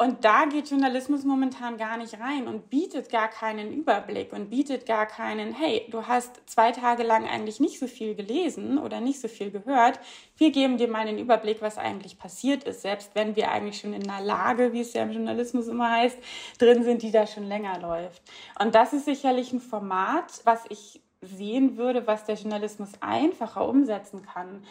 Und 0.03 0.25
da 0.25 0.47
geht 0.47 0.69
Journalismus 0.69 1.23
momentan 1.23 1.77
gar 1.77 1.97
nicht 1.97 2.19
rein 2.19 2.49
und 2.49 2.71
bietet 2.71 3.09
gar 3.09 3.29
keinen 3.29 3.73
Überblick 3.73 4.33
und 4.33 4.51
bietet 4.51 4.85
gar 4.85 5.07
keinen, 5.07 5.53
hey, 5.53 5.87
du 5.93 6.09
hast 6.09 6.41
zwei 6.51 6.73
Tage 6.73 7.05
lang 7.05 7.29
eigentlich 7.29 7.61
nicht 7.61 7.79
so 7.79 7.87
viel 7.87 8.17
gelesen 8.17 8.79
oder 8.79 9.01
nicht 9.01 9.21
so 9.21 9.29
viel 9.29 9.53
gehört. 9.53 10.01
Wir 10.37 10.51
geben 10.51 10.77
dir 10.77 10.89
mal 10.89 11.07
einen 11.07 11.19
Überblick, 11.19 11.63
was 11.63 11.79
eigentlich 11.79 12.19
passiert 12.19 12.65
ist, 12.65 12.83
selbst 12.83 13.15
wenn 13.15 13.37
wir 13.37 13.53
eigentlich 13.53 13.79
schon 13.79 13.93
in 13.93 14.11
einer 14.11 14.25
Lage, 14.25 14.73
wie 14.73 14.81
es 14.81 14.93
ja 14.93 15.05
im 15.05 15.13
Journalismus 15.13 15.69
immer 15.69 15.93
heißt, 15.93 16.19
drin 16.59 16.83
sind, 16.83 17.03
die 17.03 17.13
da 17.13 17.25
schon 17.29 17.45
länger 17.45 17.79
läuft. 17.79 18.23
Und 18.59 18.75
das 18.75 18.93
ist 18.93 19.05
sicherlich 19.05 19.53
ein 19.53 19.61
Format, 19.61 20.41
was 20.43 20.65
ich 20.69 21.01
sehen 21.21 21.77
würde, 21.77 22.09
was 22.09 22.25
der 22.25 22.35
Journalismus 22.35 22.91
einfacher 23.01 23.69
umsetzen 23.69 24.23
kann 24.23 24.65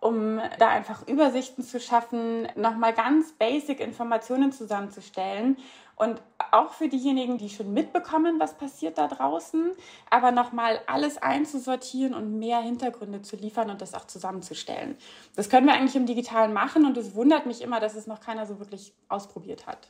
um 0.00 0.40
da 0.58 0.68
einfach 0.68 1.06
Übersichten 1.06 1.62
zu 1.62 1.80
schaffen, 1.80 2.48
nochmal 2.54 2.92
ganz 2.92 3.32
basic 3.32 3.80
Informationen 3.80 4.52
zusammenzustellen 4.52 5.56
und 5.96 6.20
auch 6.52 6.72
für 6.74 6.88
diejenigen, 6.88 7.38
die 7.38 7.48
schon 7.48 7.72
mitbekommen, 7.72 8.38
was 8.38 8.54
passiert 8.54 8.98
da 8.98 9.08
draußen, 9.08 9.72
aber 10.10 10.30
nochmal 10.30 10.80
alles 10.86 11.18
einzusortieren 11.18 12.14
und 12.14 12.38
mehr 12.38 12.60
Hintergründe 12.60 13.22
zu 13.22 13.36
liefern 13.36 13.70
und 13.70 13.80
das 13.80 13.94
auch 13.94 14.06
zusammenzustellen. 14.06 14.96
Das 15.34 15.48
können 15.48 15.66
wir 15.66 15.74
eigentlich 15.74 15.96
im 15.96 16.06
Digitalen 16.06 16.52
machen 16.52 16.84
und 16.84 16.96
es 16.96 17.14
wundert 17.14 17.46
mich 17.46 17.62
immer, 17.62 17.80
dass 17.80 17.94
es 17.94 18.06
noch 18.06 18.20
keiner 18.20 18.46
so 18.46 18.58
wirklich 18.58 18.92
ausprobiert 19.08 19.66
hat. 19.66 19.88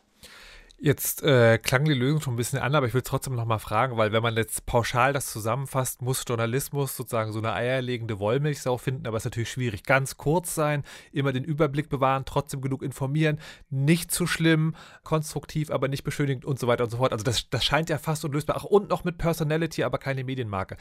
Jetzt 0.78 1.22
äh, 1.22 1.56
klang 1.56 1.86
die 1.86 1.94
Lösung 1.94 2.20
schon 2.20 2.34
ein 2.34 2.36
bisschen 2.36 2.58
an, 2.58 2.74
aber 2.74 2.86
ich 2.86 2.92
will 2.92 3.00
trotzdem 3.00 3.34
noch 3.34 3.46
mal 3.46 3.58
fragen, 3.58 3.96
weil 3.96 4.12
wenn 4.12 4.22
man 4.22 4.36
jetzt 4.36 4.66
pauschal 4.66 5.14
das 5.14 5.32
zusammenfasst, 5.32 6.02
muss 6.02 6.22
Journalismus 6.28 6.94
sozusagen 6.94 7.32
so 7.32 7.38
eine 7.38 7.54
eierlegende 7.54 8.18
Wollmilchsau 8.18 8.76
finden, 8.76 9.06
aber 9.06 9.16
es 9.16 9.22
ist 9.22 9.32
natürlich 9.32 9.50
schwierig. 9.50 9.84
Ganz 9.84 10.18
kurz 10.18 10.54
sein, 10.54 10.84
immer 11.12 11.32
den 11.32 11.44
Überblick 11.44 11.88
bewahren, 11.88 12.24
trotzdem 12.26 12.60
genug 12.60 12.82
informieren, 12.82 13.40
nicht 13.70 14.12
zu 14.12 14.26
schlimm, 14.26 14.74
konstruktiv, 15.02 15.70
aber 15.70 15.88
nicht 15.88 16.04
beschönigend 16.04 16.44
und 16.44 16.58
so 16.58 16.66
weiter 16.66 16.84
und 16.84 16.90
so 16.90 16.98
fort. 16.98 17.12
Also 17.12 17.24
das, 17.24 17.48
das 17.48 17.64
scheint 17.64 17.88
ja 17.88 17.96
fast 17.96 18.26
unlösbar. 18.26 18.56
Ach, 18.58 18.64
und 18.64 18.90
noch 18.90 19.02
mit 19.02 19.16
Personality, 19.16 19.82
aber 19.82 19.96
keine 19.96 20.24
Medienmarke. 20.24 20.76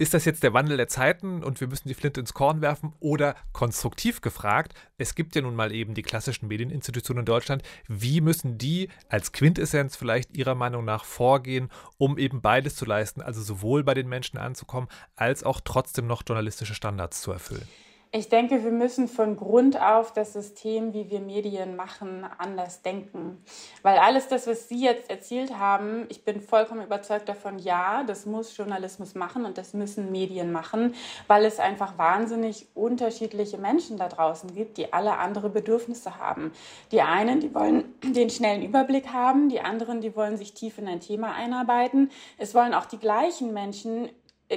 Ist 0.00 0.14
das 0.14 0.24
jetzt 0.24 0.42
der 0.42 0.54
Wandel 0.54 0.78
der 0.78 0.88
Zeiten 0.88 1.44
und 1.44 1.60
wir 1.60 1.68
müssen 1.68 1.86
die 1.86 1.92
Flinte 1.92 2.20
ins 2.20 2.32
Korn 2.32 2.62
werfen? 2.62 2.94
Oder 3.00 3.34
konstruktiv 3.52 4.22
gefragt, 4.22 4.72
es 4.96 5.14
gibt 5.14 5.36
ja 5.36 5.42
nun 5.42 5.54
mal 5.54 5.72
eben 5.72 5.92
die 5.92 6.00
klassischen 6.00 6.48
Medieninstitutionen 6.48 7.20
in 7.20 7.26
Deutschland. 7.26 7.62
Wie 7.86 8.22
müssen 8.22 8.56
die 8.56 8.88
als 9.10 9.32
Quintessenz 9.32 9.96
vielleicht 9.96 10.34
Ihrer 10.34 10.54
Meinung 10.54 10.86
nach 10.86 11.04
vorgehen, 11.04 11.68
um 11.98 12.16
eben 12.16 12.40
beides 12.40 12.76
zu 12.76 12.86
leisten, 12.86 13.20
also 13.20 13.42
sowohl 13.42 13.84
bei 13.84 13.92
den 13.92 14.08
Menschen 14.08 14.38
anzukommen, 14.38 14.88
als 15.16 15.44
auch 15.44 15.60
trotzdem 15.62 16.06
noch 16.06 16.22
journalistische 16.26 16.74
Standards 16.74 17.20
zu 17.20 17.32
erfüllen? 17.32 17.68
Ich 18.12 18.28
denke, 18.28 18.64
wir 18.64 18.72
müssen 18.72 19.06
von 19.06 19.36
Grund 19.36 19.80
auf 19.80 20.12
das 20.12 20.32
System, 20.32 20.92
wie 20.94 21.10
wir 21.10 21.20
Medien 21.20 21.76
machen, 21.76 22.26
anders 22.38 22.82
denken. 22.82 23.40
Weil 23.82 23.98
alles 23.98 24.26
das, 24.26 24.48
was 24.48 24.68
Sie 24.68 24.82
jetzt 24.82 25.08
erzählt 25.08 25.56
haben, 25.56 26.06
ich 26.08 26.24
bin 26.24 26.40
vollkommen 26.40 26.84
überzeugt 26.84 27.28
davon, 27.28 27.60
ja, 27.60 28.02
das 28.02 28.26
muss 28.26 28.56
Journalismus 28.56 29.14
machen 29.14 29.44
und 29.44 29.58
das 29.58 29.74
müssen 29.74 30.10
Medien 30.10 30.50
machen, 30.50 30.96
weil 31.28 31.44
es 31.44 31.60
einfach 31.60 31.98
wahnsinnig 31.98 32.66
unterschiedliche 32.74 33.58
Menschen 33.58 33.96
da 33.96 34.08
draußen 34.08 34.56
gibt, 34.56 34.78
die 34.78 34.92
alle 34.92 35.18
andere 35.18 35.48
Bedürfnisse 35.48 36.18
haben. 36.18 36.50
Die 36.90 37.02
einen, 37.02 37.38
die 37.38 37.54
wollen 37.54 37.94
den 38.02 38.30
schnellen 38.30 38.62
Überblick 38.62 39.12
haben, 39.12 39.48
die 39.48 39.60
anderen, 39.60 40.00
die 40.00 40.16
wollen 40.16 40.36
sich 40.36 40.52
tief 40.52 40.78
in 40.78 40.88
ein 40.88 40.98
Thema 40.98 41.32
einarbeiten. 41.36 42.10
Es 42.38 42.56
wollen 42.56 42.74
auch 42.74 42.86
die 42.86 42.98
gleichen 42.98 43.54
Menschen 43.54 44.08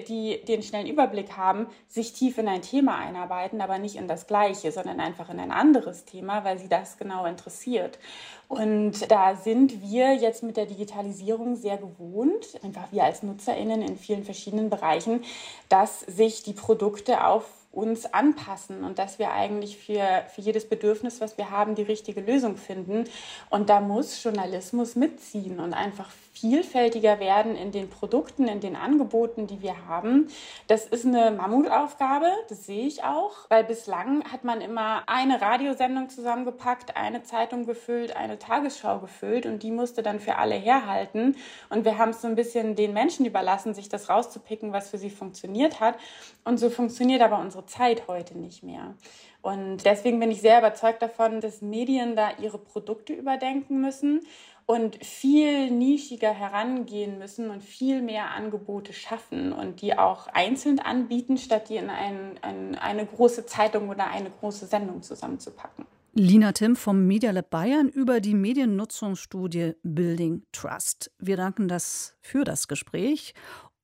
die 0.02 0.44
den 0.46 0.64
schnellen 0.64 0.88
Überblick 0.88 1.38
haben, 1.38 1.68
sich 1.88 2.14
tief 2.14 2.38
in 2.38 2.48
ein 2.48 2.62
Thema 2.62 2.98
einarbeiten, 2.98 3.62
aber 3.62 3.78
nicht 3.78 3.96
in 3.96 4.08
das 4.08 4.28
gleiche, 4.28 4.72
sondern 4.72 5.00
einfach 5.00 5.30
in 5.30 5.40
ein 5.40 5.52
anderes 5.52 6.06
Thema, 6.06 6.44
weil 6.44 6.58
sie 6.60 6.70
das 6.70 6.98
genau 6.98 7.26
interessiert. 7.26 8.00
Und 8.48 9.10
da 9.12 9.36
sind 9.36 9.82
wir 9.82 10.14
jetzt 10.14 10.44
mit 10.44 10.58
der 10.58 10.66
Digitalisierung 10.66 11.56
sehr 11.56 11.78
gewohnt, 11.78 12.60
einfach 12.64 12.92
wir 12.92 13.04
als 13.04 13.24
Nutzerinnen 13.24 13.82
in 13.82 13.98
vielen 13.98 14.24
verschiedenen 14.24 14.70
Bereichen, 14.70 15.24
dass 15.70 16.02
sich 16.02 16.44
die 16.44 16.54
Produkte 16.54 17.26
auf 17.26 17.46
uns 17.74 18.06
anpassen 18.14 18.84
und 18.84 19.00
dass 19.00 19.18
wir 19.18 19.32
eigentlich 19.32 19.78
für, 19.78 20.24
für 20.34 20.42
jedes 20.42 20.70
Bedürfnis, 20.70 21.20
was 21.22 21.40
wir 21.40 21.50
haben, 21.50 21.74
die 21.74 21.82
richtige 21.82 22.22
Lösung 22.22 22.56
finden. 22.56 23.06
Und 23.50 23.70
da 23.70 23.82
muss 23.82 24.24
Journalismus 24.24 24.96
mitziehen 24.96 25.60
und 25.60 25.74
einfach 25.74 26.12
vielfältiger 26.34 27.20
werden 27.20 27.56
in 27.56 27.72
den 27.72 27.90
Produkten, 27.90 28.48
in 28.48 28.60
den 28.60 28.76
Angeboten, 28.76 29.48
die 29.48 29.62
wir 29.62 29.88
haben. 29.88 30.28
Das 30.68 30.86
ist 30.86 31.06
eine 31.06 31.32
Mammutaufgabe, 31.32 32.28
das 32.50 32.66
sehe 32.66 32.86
ich 32.86 33.04
auch, 33.04 33.32
weil 33.50 33.64
bislang 33.64 34.24
hat 34.32 34.44
man 34.44 34.62
immer 34.62 35.04
eine 35.08 35.42
Radiosendung 35.42 36.10
zusammengepackt, 36.10 36.96
eine 36.96 37.24
Zeitung 37.24 37.66
gefüllt, 37.66 38.16
eine 38.16 38.38
Tagesschau 38.38 39.00
gefüllt 39.00 39.46
und 39.46 39.64
die 39.64 39.72
musste 39.72 40.04
dann 40.04 40.20
für 40.20 40.36
alle 40.38 40.56
herhalten. 40.56 41.38
Und 41.70 41.86
wir 41.86 41.98
haben 41.98 42.10
es 42.10 42.22
so 42.22 42.28
ein 42.28 42.36
bisschen 42.36 42.76
den 42.76 42.94
Menschen 42.94 43.26
überlassen, 43.26 43.74
sich 43.74 43.90
das 43.90 44.10
rauszupicken, 44.10 44.74
was 44.74 44.90
für 44.90 44.98
sie 44.98 45.10
funktioniert 45.12 45.80
hat. 45.80 45.96
Und 46.44 46.58
so 46.58 46.70
funktioniert 46.70 47.22
aber 47.22 47.40
unsere 47.40 47.62
Zeit 47.65 48.08
heute 48.08 48.38
nicht 48.38 48.63
mehr. 48.63 48.95
Und 49.41 49.86
deswegen 49.86 50.19
bin 50.19 50.32
ich 50.32 50.41
sehr 50.41 50.60
überzeugt 50.60 51.02
davon, 51.02 51.41
dass 51.41 51.62
Medien 51.62 52.15
da 52.15 52.32
ihre 52.41 52.58
Produkte 52.58 53.13
überdenken 53.13 53.82
müssen 53.82 54.21
und 54.65 55.04
viel 55.04 55.69
nischiger 55.71 56.34
herangehen 56.34 57.19
müssen 57.19 57.49
und 57.49 57.62
viel 57.62 58.02
mehr 58.02 58.32
Angebote 58.32 58.93
schaffen 58.93 59.52
und 59.52 59.82
die 59.82 59.97
auch 59.97 60.28
einzeln 60.28 60.80
anbieten, 60.80 61.38
statt 61.38 61.69
die 61.69 61.76
in 61.76 61.89
ein, 61.89 62.39
ein, 62.41 62.76
eine 62.76 63.06
große 63.06 63.45
Zeitung 63.45 63.89
oder 63.89 64.08
eine 64.10 64.30
große 64.30 64.65
Sendung 64.65 65.02
zusammenzupacken. 65.02 65.86
Lina 66.15 66.52
Tim 66.52 66.76
vom 66.76 67.08
Media 67.08 67.32
Lab 67.32 67.49
Bayern 67.49 67.89
über 67.89 68.19
die 68.21 68.36
Mediennutzungsstudie 68.36 69.73
Building 69.82 70.43
Trust. 70.52 71.12
Wir 71.17 71.38
danken 71.38 71.67
das 71.67 72.15
für 72.21 72.43
das 72.43 72.67
Gespräch. 72.67 73.34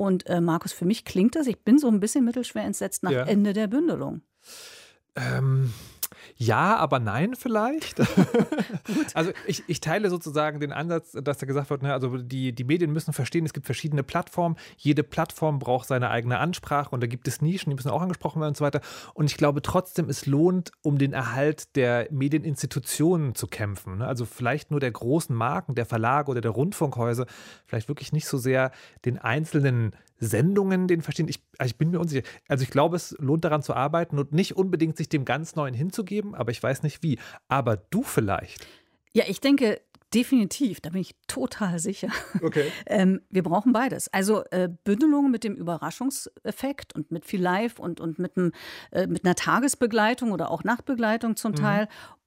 Und 0.01 0.27
äh, 0.27 0.39
Markus, 0.39 0.71
für 0.71 0.85
mich 0.85 1.03
klingt 1.03 1.35
das, 1.35 1.45
ich 1.45 1.59
bin 1.59 1.77
so 1.77 1.89
ein 1.89 1.99
bisschen 1.99 2.23
mittelschwer 2.23 2.63
entsetzt 2.63 3.03
nach 3.03 3.12
ja. 3.12 3.23
Ende 3.25 3.51
der 3.51 3.67
Bündelung. 3.67 4.21
Ähm, 5.17 5.73
ja, 6.36 6.77
aber 6.77 6.99
nein 6.99 7.36
vielleicht. 7.36 7.99
also 9.13 9.32
ich, 9.45 9.63
ich 9.67 9.82
teile 9.82 10.10
sozusagen 10.10 10.60
den 10.60 10.71
Ansatz, 10.71 11.12
dass 11.12 11.38
da 11.38 11.45
gesagt 11.45 11.69
wird, 11.69 11.84
ne, 11.84 11.93
also 11.93 12.17
die, 12.17 12.53
die 12.53 12.63
Medien 12.63 12.91
müssen 12.91 13.13
verstehen, 13.13 13.45
es 13.45 13.53
gibt 13.53 13.65
verschiedene 13.65 14.03
Plattformen. 14.03 14.55
Jede 14.77 15.03
Plattform 15.03 15.60
braucht 15.60 15.88
seine 15.88 16.10
eigene 16.10 16.39
Ansprache 16.39 16.91
und 16.91 17.01
da 17.01 17.08
gibt 17.08 17.27
es 17.27 17.41
Nischen, 17.41 17.69
die 17.69 17.75
müssen 17.75 17.89
auch 17.89 18.01
angesprochen 18.01 18.41
werden 18.41 18.49
und 18.49 18.58
so 18.58 18.65
weiter. 18.65 18.82
Und 19.13 19.25
ich 19.25 19.38
glaube 19.38 19.62
trotzdem, 19.62 20.10
es 20.10 20.25
lohnt, 20.25 20.71
um 20.82 20.97
den 20.97 21.13
Erhalt 21.13 21.75
der 21.75 22.08
Medieninstitutionen 22.12 23.36
zu 23.36 23.47
kämpfen. 23.47 23.99
Ne? 23.99 24.08
Also 24.08 24.25
vielleicht 24.25 24.71
nur 24.71 24.79
der 24.79 24.91
großen 24.91 25.36
Marken, 25.36 25.75
der 25.75 25.86
Verlage 25.86 26.32
oder 26.32 26.41
der 26.41 26.51
Rundfunkhäuser, 26.51 27.25
vielleicht 27.65 27.88
wirklich 27.88 28.13
nicht 28.13 28.27
so 28.27 28.38
sehr 28.38 28.71
den 29.05 29.17
einzelnen 29.17 29.95
Sendungen 30.19 30.88
den 30.88 31.01
verstehen. 31.01 31.27
Ich, 31.27 31.41
also 31.58 31.71
ich 31.71 31.77
bin 31.77 31.91
mir 31.91 31.99
unsicher. 31.99 32.23
Also 32.47 32.63
ich 32.63 32.69
glaube, 32.69 32.95
es 32.95 33.15
lohnt 33.19 33.45
daran 33.45 33.62
zu 33.62 33.73
arbeiten 33.73 34.19
und 34.19 34.34
nicht 34.34 34.55
unbedingt 34.55 34.97
sich 34.97 35.10
dem 35.10 35.25
ganz 35.25 35.55
Neuen 35.55 35.73
hinzugeben, 35.73 36.36
aber 36.36 36.51
ich 36.51 36.62
weiß 36.62 36.84
nicht 36.84 37.01
wie. 37.03 37.19
Aber 37.47 37.77
du 37.77 38.03
vielleicht. 38.03 38.67
Ja, 39.13 39.23
ich 39.27 39.41
denke, 39.41 39.82
Definitiv, 40.13 40.82
da 40.82 40.89
bin 40.89 41.01
ich 41.01 41.15
total 41.27 41.77
sicher. 41.77 42.08
Okay. 42.41 42.71
ähm, 42.88 43.21
wir 43.29 43.43
brauchen 43.43 43.73
beides. 43.73 44.12
Also 44.12 44.43
äh, 44.49 44.67
Bündelung 44.84 45.29
mit 45.29 45.43
dem 45.43 45.53
Überraschungseffekt 45.53 46.95
und 46.95 47.12
mit 47.12 47.25
viel 47.25 47.41
Live 47.41 47.77
und, 47.77 47.99
und 47.99 48.17
mit, 48.17 48.36
einem, 48.36 48.51
äh, 48.89 49.05
mit 49.05 49.23
einer 49.23 49.36
Tagesbegleitung 49.36 50.32
oder 50.32 50.49
auch 50.49 50.63
Nachtbegleitung 50.63 51.36
zum 51.36 51.51
mhm. 51.51 51.58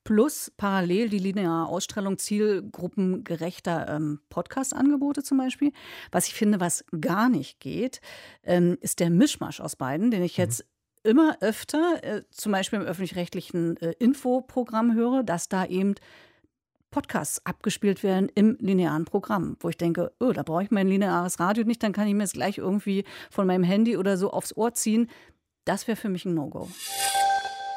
Plus 0.04 0.52
parallel 0.56 1.08
die 1.08 1.18
lineare 1.18 1.68
Ausstrahlung 1.68 2.18
zielgruppengerechter 2.18 3.88
ähm, 3.88 4.20
Podcast-Angebote 4.30 5.22
zum 5.22 5.38
Beispiel. 5.38 5.72
Was 6.10 6.26
ich 6.26 6.34
finde, 6.34 6.60
was 6.60 6.84
gar 7.00 7.28
nicht 7.28 7.60
geht, 7.60 8.00
ähm, 8.42 8.78
ist 8.80 9.00
der 9.00 9.10
Mischmasch 9.10 9.60
aus 9.60 9.76
beiden, 9.76 10.10
den 10.10 10.22
ich 10.22 10.38
mhm. 10.38 10.42
jetzt 10.42 10.64
mhm. 11.04 11.10
immer 11.10 11.36
öfter, 11.40 12.02
äh, 12.02 12.22
zum 12.30 12.52
Beispiel 12.52 12.80
im 12.80 12.84
öffentlich-rechtlichen 12.86 13.76
äh, 13.76 13.94
Infoprogramm 13.98 14.94
höre, 14.94 15.22
dass 15.22 15.48
da 15.48 15.66
eben 15.66 15.94
Podcasts 16.92 17.44
abgespielt 17.44 18.02
werden 18.02 18.30
im 18.34 18.56
linearen 18.60 19.04
Programm, 19.04 19.56
wo 19.60 19.68
ich 19.68 19.76
denke, 19.76 20.12
oh, 20.20 20.32
da 20.32 20.42
brauche 20.42 20.62
ich 20.62 20.70
mein 20.70 20.86
lineares 20.86 21.40
Radio 21.40 21.64
nicht, 21.64 21.82
dann 21.82 21.92
kann 21.92 22.06
ich 22.06 22.14
mir 22.14 22.24
es 22.24 22.32
gleich 22.32 22.58
irgendwie 22.58 23.04
von 23.30 23.46
meinem 23.46 23.64
Handy 23.64 23.96
oder 23.96 24.16
so 24.16 24.30
aufs 24.30 24.56
Ohr 24.56 24.74
ziehen. 24.74 25.08
Das 25.64 25.88
wäre 25.88 25.96
für 25.96 26.08
mich 26.08 26.24
ein 26.24 26.34
No-Go. 26.34 26.68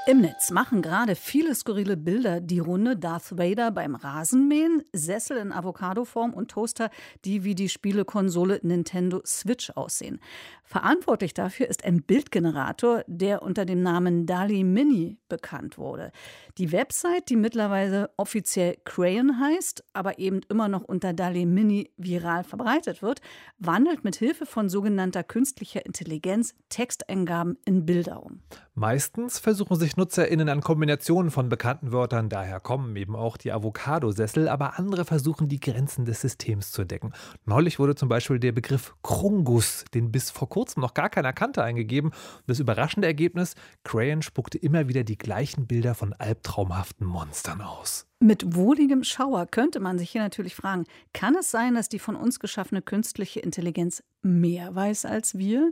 Im 0.08 0.22
Netz 0.22 0.52
machen 0.52 0.84
gerade 0.84 1.15
viele 1.15 1.56
skurrile 1.56 1.98
Bilder 1.98 2.39
die 2.39 2.60
Runde. 2.60 2.96
Darth 2.96 3.39
Vader 3.39 3.72
beim 3.72 3.96
Rasenmähen, 3.96 4.84
Sessel 4.94 5.38
in 5.38 5.52
Avocadoform 5.52 6.32
und 6.32 6.52
Toaster, 6.52 6.91
die 7.26 7.44
wie 7.44 7.56
die 7.56 7.70
Spielekonsole 7.70 8.60
Nintendo 8.62 9.24
Switch 9.26 9.72
aussehen. 9.72 10.20
Verantwortlich 10.63 11.34
dafür 11.34 11.68
ist 11.68 11.84
ein 11.84 12.04
Bildgenerator, 12.04 13.04
der 13.08 13.41
unter 13.41 13.65
dem 13.65 13.82
Namen 13.82 14.28
DALI 14.28 14.63
Mini 14.63 15.18
bekannt 15.28 15.80
wurde. 15.80 16.12
Die 16.60 16.72
Website, 16.72 17.30
die 17.30 17.36
mittlerweile 17.36 18.12
offiziell 18.15 18.78
Crayon 18.84 19.39
heißt, 19.39 19.84
aber 19.94 20.20
eben 20.20 20.41
immer 20.50 20.68
noch 20.68 20.84
unter 20.84 21.13
DALI 21.13 21.48
Mini 21.48 21.89
viral 21.98 22.44
verbreitet 22.44 23.02
wird, 23.02 23.22
wandelt 23.58 24.04
mit 24.04 24.18
Hilfe 24.18 24.46
von 24.46 24.70
sogenannter 24.70 25.24
künstlicher 25.24 25.84
Intelligenz 25.84 26.54
Texteingaben 26.70 27.58
in 27.65 27.88
Bilder 27.88 28.24
um. 28.24 28.41
Meistens 28.77 29.39
versuchen 29.39 29.77
sich 29.77 29.95
NutzerInnen 29.95 30.49
an 30.49 30.59
Kombinationen 30.59 31.31
von 31.31 31.47
bekannten 31.47 31.93
Wörtern, 31.93 32.27
daher 32.27 32.59
kommen 32.59 32.93
eben 32.97 33.15
auch 33.15 33.38
die 33.38 33.53
Avocadosessel, 33.53 34.49
aber 34.49 34.77
andere 34.77 35.05
versuchen 35.05 35.47
die 35.47 35.61
Grenzen 35.61 36.03
des 36.03 36.19
Systems 36.19 36.73
zu 36.73 36.81
entdecken. 36.81 37.13
Neulich 37.45 37.79
wurde 37.79 37.95
zum 37.95 38.09
Beispiel 38.09 38.38
der 38.38 38.51
Begriff 38.51 38.93
Krungus, 39.01 39.85
den 39.93 40.11
bis 40.11 40.29
vor 40.29 40.49
kurzem 40.49 40.81
noch 40.81 40.93
gar 40.93 41.09
keiner 41.09 41.31
kannte, 41.31 41.63
eingegeben. 41.63 42.11
Das 42.47 42.59
überraschende 42.59 43.07
Ergebnis, 43.07 43.55
Crayon 43.85 44.21
spuckte 44.21 44.57
immer 44.57 44.89
wieder 44.89 45.05
die 45.05 45.17
gleichen 45.17 45.67
Bilder 45.67 45.95
von 45.95 46.11
albtraumhaften 46.11 47.07
Monstern 47.07 47.61
aus. 47.61 48.07
Mit 48.19 48.55
wohligem 48.55 49.05
Schauer 49.05 49.45
könnte 49.45 49.79
man 49.79 49.97
sich 49.97 50.09
hier 50.09 50.21
natürlich 50.21 50.53
fragen, 50.53 50.83
kann 51.13 51.35
es 51.35 51.49
sein, 51.49 51.75
dass 51.75 51.88
die 51.88 51.99
von 51.99 52.17
uns 52.17 52.41
geschaffene 52.41 52.81
künstliche 52.81 53.39
Intelligenz 53.39 54.03
mehr 54.21 54.75
weiß 54.75 55.05
als 55.05 55.38
wir? 55.38 55.71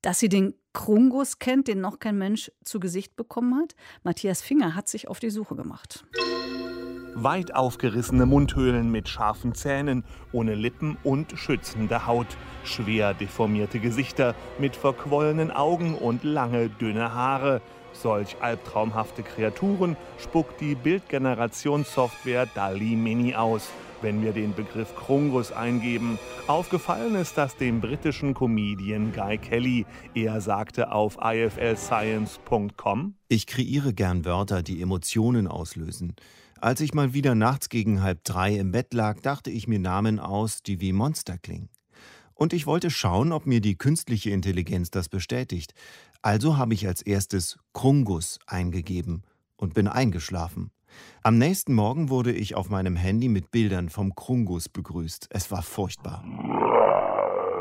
Dass 0.00 0.18
sie 0.18 0.30
den 0.30 0.54
Krungus 0.78 1.40
kennt, 1.40 1.66
den 1.66 1.80
noch 1.80 1.98
kein 1.98 2.16
Mensch 2.18 2.52
zu 2.62 2.78
Gesicht 2.78 3.16
bekommen 3.16 3.56
hat? 3.56 3.74
Matthias 4.04 4.42
Finger 4.42 4.76
hat 4.76 4.86
sich 4.86 5.08
auf 5.08 5.18
die 5.18 5.28
Suche 5.28 5.56
gemacht. 5.56 6.06
Weit 7.14 7.52
aufgerissene 7.52 8.26
Mundhöhlen 8.26 8.88
mit 8.92 9.08
scharfen 9.08 9.56
Zähnen, 9.56 10.04
ohne 10.30 10.54
Lippen 10.54 10.96
und 11.02 11.32
schützende 11.36 12.06
Haut. 12.06 12.28
Schwer 12.62 13.12
deformierte 13.12 13.80
Gesichter 13.80 14.36
mit 14.60 14.76
verquollenen 14.76 15.50
Augen 15.50 15.96
und 15.96 16.22
lange, 16.22 16.68
dünne 16.68 17.12
Haare. 17.12 17.60
Solch 17.92 18.36
albtraumhafte 18.40 19.24
Kreaturen 19.24 19.96
spuckt 20.16 20.60
die 20.60 20.76
Bildgenerationssoftware 20.76 22.46
DALI 22.54 22.94
Mini 22.94 23.34
aus 23.34 23.68
wenn 24.02 24.22
wir 24.22 24.32
den 24.32 24.54
Begriff 24.54 24.94
Krungus 24.94 25.52
eingeben. 25.52 26.18
Aufgefallen 26.46 27.14
ist 27.14 27.36
das 27.36 27.56
dem 27.56 27.80
britischen 27.80 28.34
Comedian 28.34 29.12
Guy 29.12 29.38
Kelly. 29.38 29.86
Er 30.14 30.40
sagte 30.40 30.92
auf 30.92 31.18
iflscience.com: 31.22 33.14
Ich 33.28 33.46
kreiere 33.46 33.92
gern 33.92 34.24
Wörter, 34.24 34.62
die 34.62 34.80
Emotionen 34.82 35.46
auslösen. 35.46 36.14
Als 36.60 36.80
ich 36.80 36.92
mal 36.92 37.14
wieder 37.14 37.34
nachts 37.34 37.68
gegen 37.68 38.02
halb 38.02 38.24
drei 38.24 38.56
im 38.56 38.72
Bett 38.72 38.92
lag, 38.92 39.20
dachte 39.20 39.50
ich 39.50 39.68
mir 39.68 39.78
Namen 39.78 40.18
aus, 40.18 40.62
die 40.62 40.80
wie 40.80 40.92
Monster 40.92 41.38
klingen. 41.38 41.68
Und 42.34 42.52
ich 42.52 42.66
wollte 42.66 42.90
schauen, 42.90 43.32
ob 43.32 43.46
mir 43.46 43.60
die 43.60 43.76
künstliche 43.76 44.30
Intelligenz 44.30 44.90
das 44.90 45.08
bestätigt. 45.08 45.74
Also 46.22 46.56
habe 46.56 46.74
ich 46.74 46.86
als 46.86 47.02
erstes 47.02 47.58
Krungus 47.72 48.38
eingegeben 48.46 49.22
und 49.56 49.74
bin 49.74 49.88
eingeschlafen. 49.88 50.70
Am 51.22 51.38
nächsten 51.38 51.74
Morgen 51.74 52.08
wurde 52.08 52.32
ich 52.32 52.54
auf 52.54 52.70
meinem 52.70 52.96
Handy 52.96 53.28
mit 53.28 53.50
Bildern 53.50 53.88
vom 53.88 54.14
Krungus 54.14 54.68
begrüßt. 54.68 55.28
Es 55.30 55.50
war 55.50 55.62
furchtbar. 55.62 56.24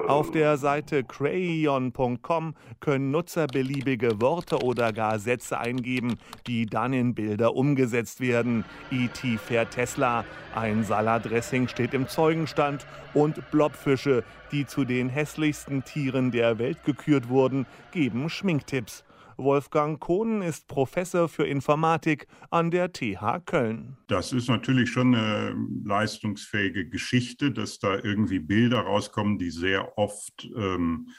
Auf 0.08 0.32
der 0.32 0.56
Seite 0.56 1.04
crayon.com 1.04 2.56
können 2.80 3.12
Nutzer 3.12 3.45
beliebige 3.45 4.21
Worte 4.21 4.63
oder 4.63 4.93
gar 4.93 5.19
Sätze 5.19 5.60
eingeben, 5.60 6.15
die 6.47 6.65
dann 6.65 6.93
in 6.93 7.13
Bilder 7.13 7.54
umgesetzt 7.56 8.21
werden. 8.21 8.63
E.T. 8.89 9.38
fährt 9.38 9.71
Tesla, 9.71 10.23
ein 10.56 10.86
Salatdressing 10.86 11.67
steht 11.67 11.93
im 11.93 12.08
Zeugenstand 12.08 12.88
und 13.13 13.52
Blobfische, 13.52 14.23
die 14.54 14.65
zu 14.65 14.86
den 14.86 15.10
hässlichsten 15.10 15.84
Tieren 15.84 16.32
der 16.32 16.58
Welt 16.58 16.86
gekürt 16.86 17.28
wurden, 17.28 17.65
geben 17.91 18.30
Schminktipps. 18.30 19.04
Wolfgang 19.38 20.00
Kohnen 20.00 20.41
ist 20.41 20.67
Professor 20.67 21.30
für 21.30 21.45
Informatik 21.45 22.28
an 22.50 22.71
der 22.71 22.91
TH 22.91 23.45
Köln. 23.45 23.97
Das 24.08 24.34
ist 24.34 24.50
natürlich 24.50 24.89
schon 24.89 25.15
eine 25.15 25.56
leistungsfähige 25.86 26.89
Geschichte, 26.89 27.52
dass 27.52 27.80
da 27.80 27.95
irgendwie 27.95 28.39
Bilder 28.39 28.82
rauskommen, 28.82 29.38
die 29.38 29.52
sehr 29.52 29.97
oft 29.97 30.50
ähm, 30.56 31.10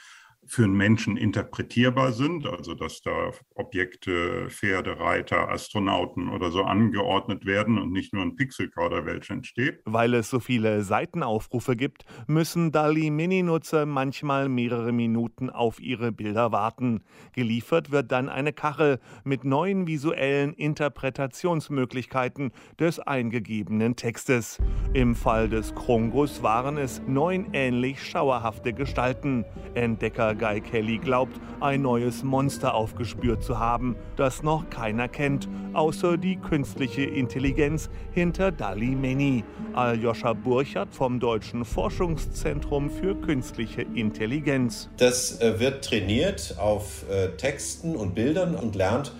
für 0.45 0.63
einen 0.63 0.73
Menschen 0.73 1.15
interpretierbar 1.15 2.11
sind, 2.11 2.47
also 2.47 2.73
dass 2.73 3.01
da 3.01 3.31
Objekte, 3.53 4.49
Pferde, 4.49 4.99
Reiter, 4.99 5.49
Astronauten 5.49 6.29
oder 6.29 6.49
so 6.49 6.63
angeordnet 6.63 7.45
werden 7.45 7.77
und 7.77 7.91
nicht 7.91 8.13
nur 8.13 8.23
ein 8.23 8.35
Pixelkauderwelsch 8.35 9.29
entsteht. 9.29 9.81
Weil 9.85 10.15
es 10.15 10.29
so 10.29 10.39
viele 10.39 10.81
Seitenaufrufe 10.81 11.75
gibt, 11.75 12.05
müssen 12.25 12.71
DALI 12.71 13.11
Mini-Nutzer 13.11 13.85
manchmal 13.85 14.49
mehrere 14.49 14.91
Minuten 14.91 15.51
auf 15.51 15.79
ihre 15.79 16.11
Bilder 16.11 16.51
warten. 16.51 17.03
Geliefert 17.33 17.91
wird 17.91 18.11
dann 18.11 18.27
eine 18.27 18.51
Kachel 18.51 18.99
mit 19.23 19.43
neuen 19.43 19.85
visuellen 19.85 20.53
Interpretationsmöglichkeiten 20.53 22.51
des 22.79 22.99
eingegebenen 22.99 23.95
Textes. 23.95 24.57
Im 24.93 25.15
Fall 25.15 25.47
des 25.47 25.75
Krungus 25.75 26.41
waren 26.41 26.77
es 26.77 27.01
neun 27.07 27.49
ähnlich 27.53 28.03
schauerhafte 28.03 28.73
Gestalten. 28.73 29.45
Entdecker 29.75 30.28
Guy 30.33 30.61
Kelly 30.61 30.97
glaubt, 30.97 31.39
ein 31.59 31.81
neues 31.81 32.23
Monster 32.23 32.73
aufgespürt 32.73 33.43
zu 33.43 33.59
haben, 33.59 33.95
das 34.15 34.43
noch 34.43 34.69
keiner 34.69 35.07
kennt, 35.07 35.47
außer 35.73 36.17
die 36.17 36.37
künstliche 36.37 37.03
Intelligenz 37.03 37.89
hinter 38.11 38.51
Dali 38.51 38.95
Mini. 38.95 39.43
Aljoscha 39.73 40.33
Burchardt 40.33 40.93
vom 40.93 41.19
Deutschen 41.19 41.65
Forschungszentrum 41.65 42.89
für 42.89 43.15
künstliche 43.15 43.81
Intelligenz. 43.81 44.89
Das 44.97 45.39
äh, 45.41 45.59
wird 45.59 45.85
trainiert 45.85 46.55
auf 46.57 47.09
äh, 47.09 47.29
Texten 47.37 47.95
und 47.95 48.15
Bildern 48.15 48.55
und 48.55 48.75
lernt 48.75 49.13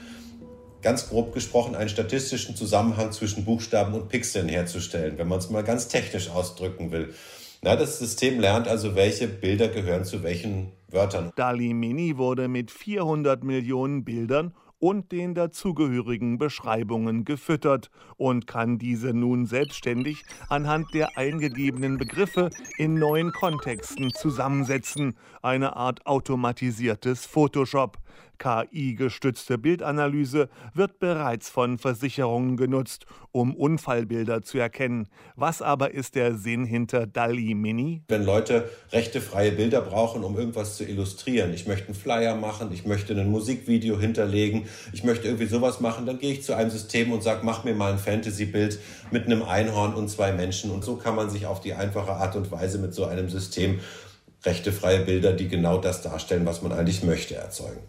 ganz 0.82 1.10
grob 1.10 1.34
gesprochen 1.34 1.76
einen 1.76 1.90
statistischen 1.90 2.56
Zusammenhang 2.56 3.12
zwischen 3.12 3.46
Buchstaben 3.46 3.94
und 3.94 4.10
Pixeln 4.10 4.48
herzustellen, 4.48 5.18
wenn 5.18 5.28
man 5.28 5.40
es 5.40 5.50
mal 5.50 5.64
ganz 5.64 5.88
technisch 5.88 6.30
ausdrücken 6.30 6.92
will. 6.92 7.14
Na, 7.62 7.76
das 7.76 8.00
System 8.00 8.40
lernt 8.40 8.68
also, 8.68 8.96
welche 8.96 9.28
Bilder 9.28 9.68
gehören 9.68 10.06
zu 10.06 10.24
welchen 10.24 10.72
Wörtern. 10.92 11.32
DALI 11.36 11.74
Mini 11.74 12.18
wurde 12.18 12.48
mit 12.48 12.72
400 12.72 13.44
Millionen 13.44 14.04
Bildern 14.04 14.54
und 14.80 15.12
den 15.12 15.36
dazugehörigen 15.36 16.38
Beschreibungen 16.38 17.26
gefüttert 17.26 17.92
und 18.18 18.48
kann 18.48 18.78
diese 18.80 19.14
nun 19.14 19.46
selbstständig 19.46 20.24
anhand 20.48 20.94
der 20.94 21.18
eingegebenen 21.18 21.98
Begriffe 21.98 22.50
in 22.78 22.96
neuen 22.96 23.32
Kontexten 23.32 24.12
zusammensetzen, 24.14 25.16
eine 25.42 25.76
Art 25.76 26.06
automatisiertes 26.06 27.26
Photoshop. 27.26 27.98
KI-gestützte 28.40 29.58
Bildanalyse 29.58 30.50
wird 30.74 31.00
bereits 31.00 31.50
von 31.50 31.78
Versicherungen 31.78 32.58
genutzt, 32.58 33.06
um 33.32 33.56
Unfallbilder 33.56 34.42
zu 34.42 34.58
erkennen. 34.58 35.08
Was 35.36 35.62
aber 35.62 35.94
ist 35.94 36.16
der 36.16 36.36
Sinn 36.36 36.66
hinter 36.66 37.06
DALI 37.06 37.54
Mini? 37.54 38.02
Wenn 38.08 38.24
Leute 38.24 38.70
rechtefreie 38.92 39.52
Bilder 39.52 39.82
brauchen, 39.82 40.24
um 40.24 40.38
irgendwas 40.38 40.78
zu 40.78 40.86
illustrieren, 40.86 41.54
ich 41.54 41.68
möchte 41.68 41.88
einen 41.88 41.96
Flyer 41.96 42.36
machen, 42.36 42.72
ich 42.72 42.86
möchte 42.86 43.14
ein 43.14 43.30
Musikvideo 43.30 44.00
hinterlegen, 44.00 44.68
ich 44.94 45.04
möchte 45.04 45.28
irgendwie 45.28 45.46
sowas 45.46 45.80
machen, 45.80 46.06
dann 46.06 46.18
gehe 46.18 46.32
ich 46.32 46.44
zu 46.44 46.56
einem 46.56 46.72
System 46.72 47.12
und 47.12 47.22
sage, 47.22 47.42
mach 47.44 47.64
mir 47.64 47.76
mal 47.76 47.92
ein 47.92 48.00
Fantasy-Bild 48.00 48.80
mit 49.12 49.26
einem 49.26 49.44
Einhorn 49.44 49.94
und 49.94 50.10
zwei 50.10 50.32
Menschen. 50.32 50.72
Und 50.72 50.84
so 50.84 50.96
kann 50.96 51.16
man 51.16 51.30
sich 51.30 51.46
auf 51.46 51.60
die 51.60 51.74
einfache 51.74 52.12
Art 52.14 52.36
und 52.36 52.52
Weise 52.52 52.80
mit 52.80 52.94
so 52.94 53.06
einem 53.06 53.30
System 53.30 53.80
rechtefreie 54.44 55.02
Bilder, 55.02 55.34
die 55.34 55.48
genau 55.48 55.78
das 55.78 56.02
darstellen, 56.02 56.46
was 56.46 56.62
man 56.62 56.72
eigentlich 56.72 57.04
möchte, 57.04 57.36
erzeugen. 57.36 57.82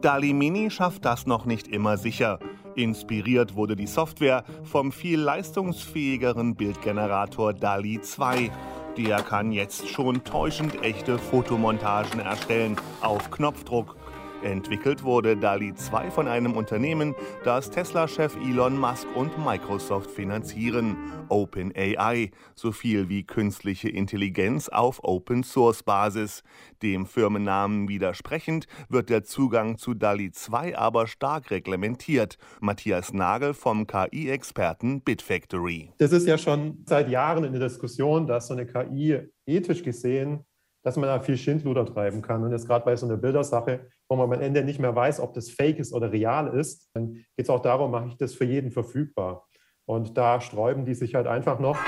DALI 0.00 0.32
Mini 0.32 0.70
schafft 0.70 1.04
das 1.04 1.26
noch 1.26 1.44
nicht 1.44 1.68
immer 1.68 1.96
sicher. 1.96 2.40
Inspiriert 2.74 3.54
wurde 3.54 3.76
die 3.76 3.86
Software 3.86 4.44
vom 4.64 4.90
viel 4.90 5.20
leistungsfähigeren 5.20 6.56
Bildgenerator 6.56 7.52
DALI 7.52 8.00
2. 8.00 8.50
Der 8.96 9.18
kann 9.22 9.52
jetzt 9.52 9.88
schon 9.88 10.24
täuschend 10.24 10.82
echte 10.82 11.18
Fotomontagen 11.18 12.20
erstellen, 12.20 12.76
auf 13.00 13.30
Knopfdruck. 13.30 13.96
Entwickelt 14.42 15.04
wurde 15.04 15.36
DALI 15.36 15.74
2 15.74 16.10
von 16.10 16.26
einem 16.26 16.56
Unternehmen, 16.56 17.14
das 17.44 17.70
Tesla-Chef 17.70 18.36
Elon 18.36 18.78
Musk 18.78 19.06
und 19.14 19.38
Microsoft 19.44 20.10
finanzieren, 20.10 20.96
OpenAI, 21.28 22.30
so 22.54 22.72
viel 22.72 23.08
wie 23.08 23.24
künstliche 23.24 23.88
Intelligenz 23.88 24.68
auf 24.68 25.04
Open-Source-Basis. 25.04 26.42
Dem 26.82 27.06
Firmennamen 27.06 27.88
widersprechend 27.88 28.66
wird 28.88 29.10
der 29.10 29.22
Zugang 29.22 29.78
zu 29.78 29.94
DALI 29.94 30.32
2 30.32 30.76
aber 30.76 31.06
stark 31.06 31.50
reglementiert. 31.50 32.36
Matthias 32.60 33.12
Nagel 33.12 33.54
vom 33.54 33.86
KI-Experten 33.86 35.02
Bitfactory. 35.02 35.92
Das 35.98 36.12
ist 36.12 36.26
ja 36.26 36.36
schon 36.36 36.84
seit 36.86 37.08
Jahren 37.08 37.44
in 37.44 37.52
der 37.52 37.62
Diskussion, 37.62 38.26
dass 38.26 38.48
so 38.48 38.54
eine 38.54 38.66
KI 38.66 39.20
ethisch 39.46 39.82
gesehen 39.82 40.44
dass 40.82 40.96
man 40.96 41.06
da 41.06 41.20
viel 41.20 41.36
Schindluder 41.36 41.86
treiben 41.86 42.22
kann. 42.22 42.42
Und 42.42 42.50
jetzt 42.50 42.66
gerade 42.66 42.84
bei 42.84 42.96
so 42.96 43.06
einer 43.06 43.16
Bildersache, 43.16 43.88
wo 44.12 44.16
man 44.16 44.30
am 44.30 44.42
Ende 44.42 44.62
nicht 44.62 44.78
mehr 44.78 44.94
weiß, 44.94 45.20
ob 45.20 45.32
das 45.32 45.50
fake 45.50 45.78
ist 45.78 45.94
oder 45.94 46.12
real 46.12 46.48
ist, 46.48 46.90
dann 46.92 47.14
geht 47.14 47.46
es 47.46 47.48
auch 47.48 47.62
darum, 47.62 47.90
mache 47.90 48.08
ich 48.08 48.16
das 48.18 48.34
für 48.34 48.44
jeden 48.44 48.70
verfügbar. 48.70 49.46
Und 49.86 50.18
da 50.18 50.38
sträuben 50.42 50.84
die 50.84 50.94
sich 50.94 51.14
halt 51.14 51.26
einfach 51.26 51.58
noch. 51.58 51.78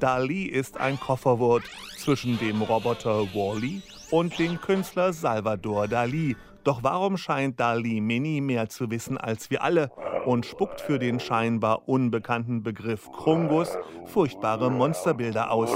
Dali 0.00 0.46
ist 0.46 0.80
ein 0.80 0.98
Kofferwort 0.98 1.62
zwischen 1.96 2.40
dem 2.40 2.60
Roboter 2.60 3.22
Wally 3.34 3.82
und 4.10 4.36
dem 4.40 4.60
Künstler 4.60 5.12
Salvador 5.12 5.86
Dali. 5.86 6.34
Doch 6.64 6.82
warum 6.82 7.16
scheint 7.16 7.60
Dali 7.60 8.00
Mini 8.00 8.40
mehr 8.40 8.68
zu 8.68 8.90
wissen 8.90 9.16
als 9.16 9.48
wir 9.48 9.62
alle 9.62 9.90
und 10.26 10.44
spuckt 10.44 10.80
für 10.80 10.98
den 10.98 11.20
scheinbar 11.20 11.88
unbekannten 11.88 12.64
Begriff 12.64 13.08
Krungus 13.12 13.78
furchtbare 14.06 14.72
Monsterbilder 14.72 15.52
aus? 15.52 15.70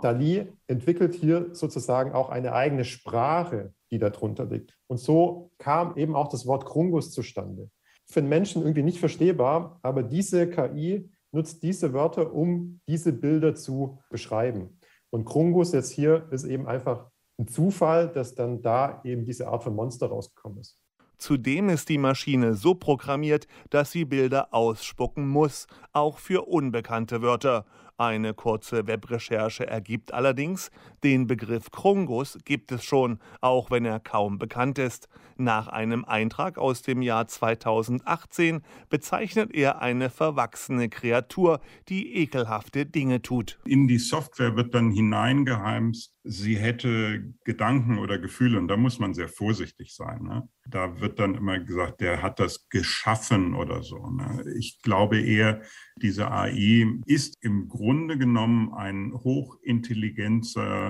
Dali 0.00 0.52
entwickelt 0.66 1.14
hier 1.14 1.54
sozusagen 1.54 2.12
auch 2.12 2.30
eine 2.30 2.52
eigene 2.52 2.84
Sprache, 2.84 3.72
die 3.90 3.98
darunter 3.98 4.46
liegt. 4.46 4.78
Und 4.86 4.98
so 4.98 5.50
kam 5.58 5.96
eben 5.96 6.14
auch 6.14 6.28
das 6.28 6.46
Wort 6.46 6.66
Krungus 6.66 7.12
zustande. 7.12 7.70
Für 8.06 8.20
den 8.20 8.28
Menschen 8.28 8.62
irgendwie 8.62 8.82
nicht 8.82 8.98
verstehbar, 8.98 9.78
aber 9.82 10.02
diese 10.02 10.48
KI 10.48 11.10
nutzt 11.32 11.62
diese 11.62 11.92
Wörter, 11.92 12.32
um 12.34 12.80
diese 12.88 13.12
Bilder 13.12 13.54
zu 13.54 14.00
beschreiben. 14.10 14.78
Und 15.10 15.24
Krungus 15.24 15.72
jetzt 15.72 15.90
hier 15.90 16.28
ist 16.30 16.44
eben 16.44 16.66
einfach 16.66 17.10
ein 17.38 17.48
Zufall, 17.48 18.08
dass 18.08 18.34
dann 18.34 18.62
da 18.62 19.00
eben 19.04 19.24
diese 19.24 19.48
Art 19.48 19.62
von 19.62 19.74
Monster 19.74 20.08
rausgekommen 20.08 20.58
ist. 20.60 20.78
Zudem 21.20 21.68
ist 21.68 21.90
die 21.90 21.98
Maschine 21.98 22.54
so 22.54 22.74
programmiert, 22.74 23.46
dass 23.68 23.90
sie 23.90 24.06
Bilder 24.06 24.54
ausspucken 24.54 25.28
muss, 25.28 25.66
auch 25.92 26.18
für 26.18 26.48
unbekannte 26.48 27.20
Wörter. 27.20 27.66
Eine 28.00 28.32
kurze 28.32 28.86
Webrecherche 28.86 29.66
ergibt 29.66 30.14
allerdings, 30.14 30.70
den 31.04 31.26
Begriff 31.26 31.70
Krungus 31.70 32.38
gibt 32.44 32.72
es 32.72 32.84
schon, 32.84 33.18
auch 33.40 33.70
wenn 33.70 33.84
er 33.84 34.00
kaum 34.00 34.38
bekannt 34.38 34.78
ist. 34.78 35.08
Nach 35.36 35.68
einem 35.68 36.04
Eintrag 36.04 36.58
aus 36.58 36.82
dem 36.82 37.00
Jahr 37.00 37.26
2018 37.26 38.60
bezeichnet 38.90 39.54
er 39.54 39.80
eine 39.80 40.10
verwachsene 40.10 40.90
Kreatur, 40.90 41.60
die 41.88 42.14
ekelhafte 42.16 42.84
Dinge 42.84 43.22
tut. 43.22 43.58
In 43.64 43.88
die 43.88 43.98
Software 43.98 44.54
wird 44.56 44.74
dann 44.74 44.90
hineingeheimst, 44.90 46.14
sie 46.24 46.58
hätte 46.58 47.32
Gedanken 47.44 47.98
oder 47.98 48.18
Gefühle 48.18 48.58
und 48.58 48.68
da 48.68 48.76
muss 48.76 48.98
man 48.98 49.14
sehr 49.14 49.28
vorsichtig 49.28 49.94
sein. 49.94 50.24
Ne? 50.24 50.46
Da 50.68 51.00
wird 51.00 51.18
dann 51.18 51.34
immer 51.34 51.58
gesagt, 51.58 52.02
der 52.02 52.20
hat 52.20 52.38
das 52.38 52.68
geschaffen 52.68 53.54
oder 53.54 53.82
so. 53.82 54.10
Ne? 54.10 54.44
Ich 54.58 54.82
glaube 54.82 55.20
eher, 55.20 55.62
diese 55.96 56.30
AI 56.30 56.86
ist 57.06 57.42
im 57.42 57.68
Grunde 57.68 58.18
genommen 58.18 58.74
ein 58.74 59.14
hochintelligenter 59.14 60.89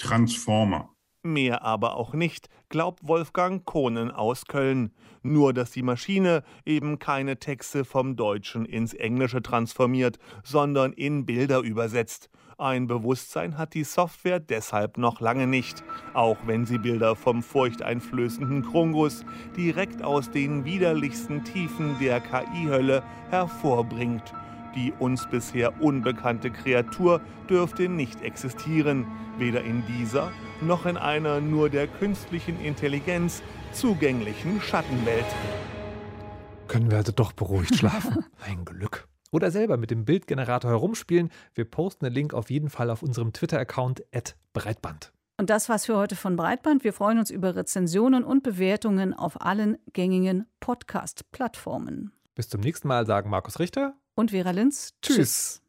Transformer. 0.00 0.94
Mehr 1.22 1.62
aber 1.62 1.96
auch 1.96 2.14
nicht, 2.14 2.48
glaubt 2.70 3.06
Wolfgang 3.06 3.62
Kohnen 3.66 4.10
aus 4.10 4.46
Köln. 4.46 4.94
Nur, 5.22 5.52
dass 5.52 5.70
die 5.70 5.82
Maschine 5.82 6.42
eben 6.64 6.98
keine 6.98 7.38
Texte 7.38 7.84
vom 7.84 8.16
Deutschen 8.16 8.64
ins 8.64 8.94
Englische 8.94 9.42
transformiert, 9.42 10.18
sondern 10.42 10.94
in 10.94 11.26
Bilder 11.26 11.60
übersetzt. 11.60 12.30
Ein 12.56 12.86
Bewusstsein 12.86 13.58
hat 13.58 13.74
die 13.74 13.84
Software 13.84 14.40
deshalb 14.40 14.96
noch 14.96 15.20
lange 15.20 15.46
nicht, 15.46 15.84
auch 16.14 16.38
wenn 16.46 16.64
sie 16.64 16.78
Bilder 16.78 17.14
vom 17.16 17.42
furchteinflößenden 17.42 18.62
Krungus 18.62 19.24
direkt 19.56 20.02
aus 20.02 20.30
den 20.30 20.64
widerlichsten 20.64 21.44
Tiefen 21.44 21.98
der 22.00 22.20
KI-Hölle 22.20 23.02
hervorbringt. 23.28 24.32
Die 24.74 24.92
uns 24.98 25.26
bisher 25.26 25.82
unbekannte 25.82 26.50
Kreatur 26.50 27.20
dürfte 27.48 27.88
nicht 27.88 28.22
existieren, 28.22 29.06
weder 29.38 29.62
in 29.64 29.84
dieser 29.86 30.30
noch 30.60 30.86
in 30.86 30.96
einer 30.96 31.40
nur 31.40 31.70
der 31.70 31.88
künstlichen 31.88 32.60
Intelligenz 32.60 33.42
zugänglichen 33.72 34.60
Schattenwelt. 34.60 35.24
Können 36.68 36.90
wir 36.90 36.98
also 36.98 37.12
doch 37.12 37.32
beruhigt 37.32 37.74
schlafen. 37.74 38.24
Ein 38.46 38.64
Glück 38.64 39.08
oder 39.32 39.50
selber 39.50 39.76
mit 39.76 39.90
dem 39.90 40.04
Bildgenerator 40.04 40.70
herumspielen. 40.70 41.30
Wir 41.54 41.64
posten 41.64 42.04
den 42.04 42.14
Link 42.14 42.34
auf 42.34 42.50
jeden 42.50 42.70
Fall 42.70 42.90
auf 42.90 43.02
unserem 43.02 43.32
Twitter-Account 43.32 44.04
Breitband. 44.52 45.12
Und 45.36 45.50
das 45.50 45.68
war's 45.68 45.86
für 45.86 45.96
heute 45.96 46.16
von 46.16 46.36
Breitband. 46.36 46.84
Wir 46.84 46.92
freuen 46.92 47.18
uns 47.18 47.30
über 47.30 47.56
Rezensionen 47.56 48.24
und 48.24 48.42
Bewertungen 48.42 49.14
auf 49.14 49.40
allen 49.40 49.78
gängigen 49.92 50.46
Podcast-Plattformen. 50.60 52.12
Bis 52.34 52.48
zum 52.48 52.60
nächsten 52.60 52.88
Mal 52.88 53.06
sagen 53.06 53.30
Markus 53.30 53.58
Richter 53.58 53.94
und 54.20 54.30
Vera 54.30 54.50
Linz. 54.52 54.94
Tschüss. 55.02 55.16
Tschüss. 55.16 55.62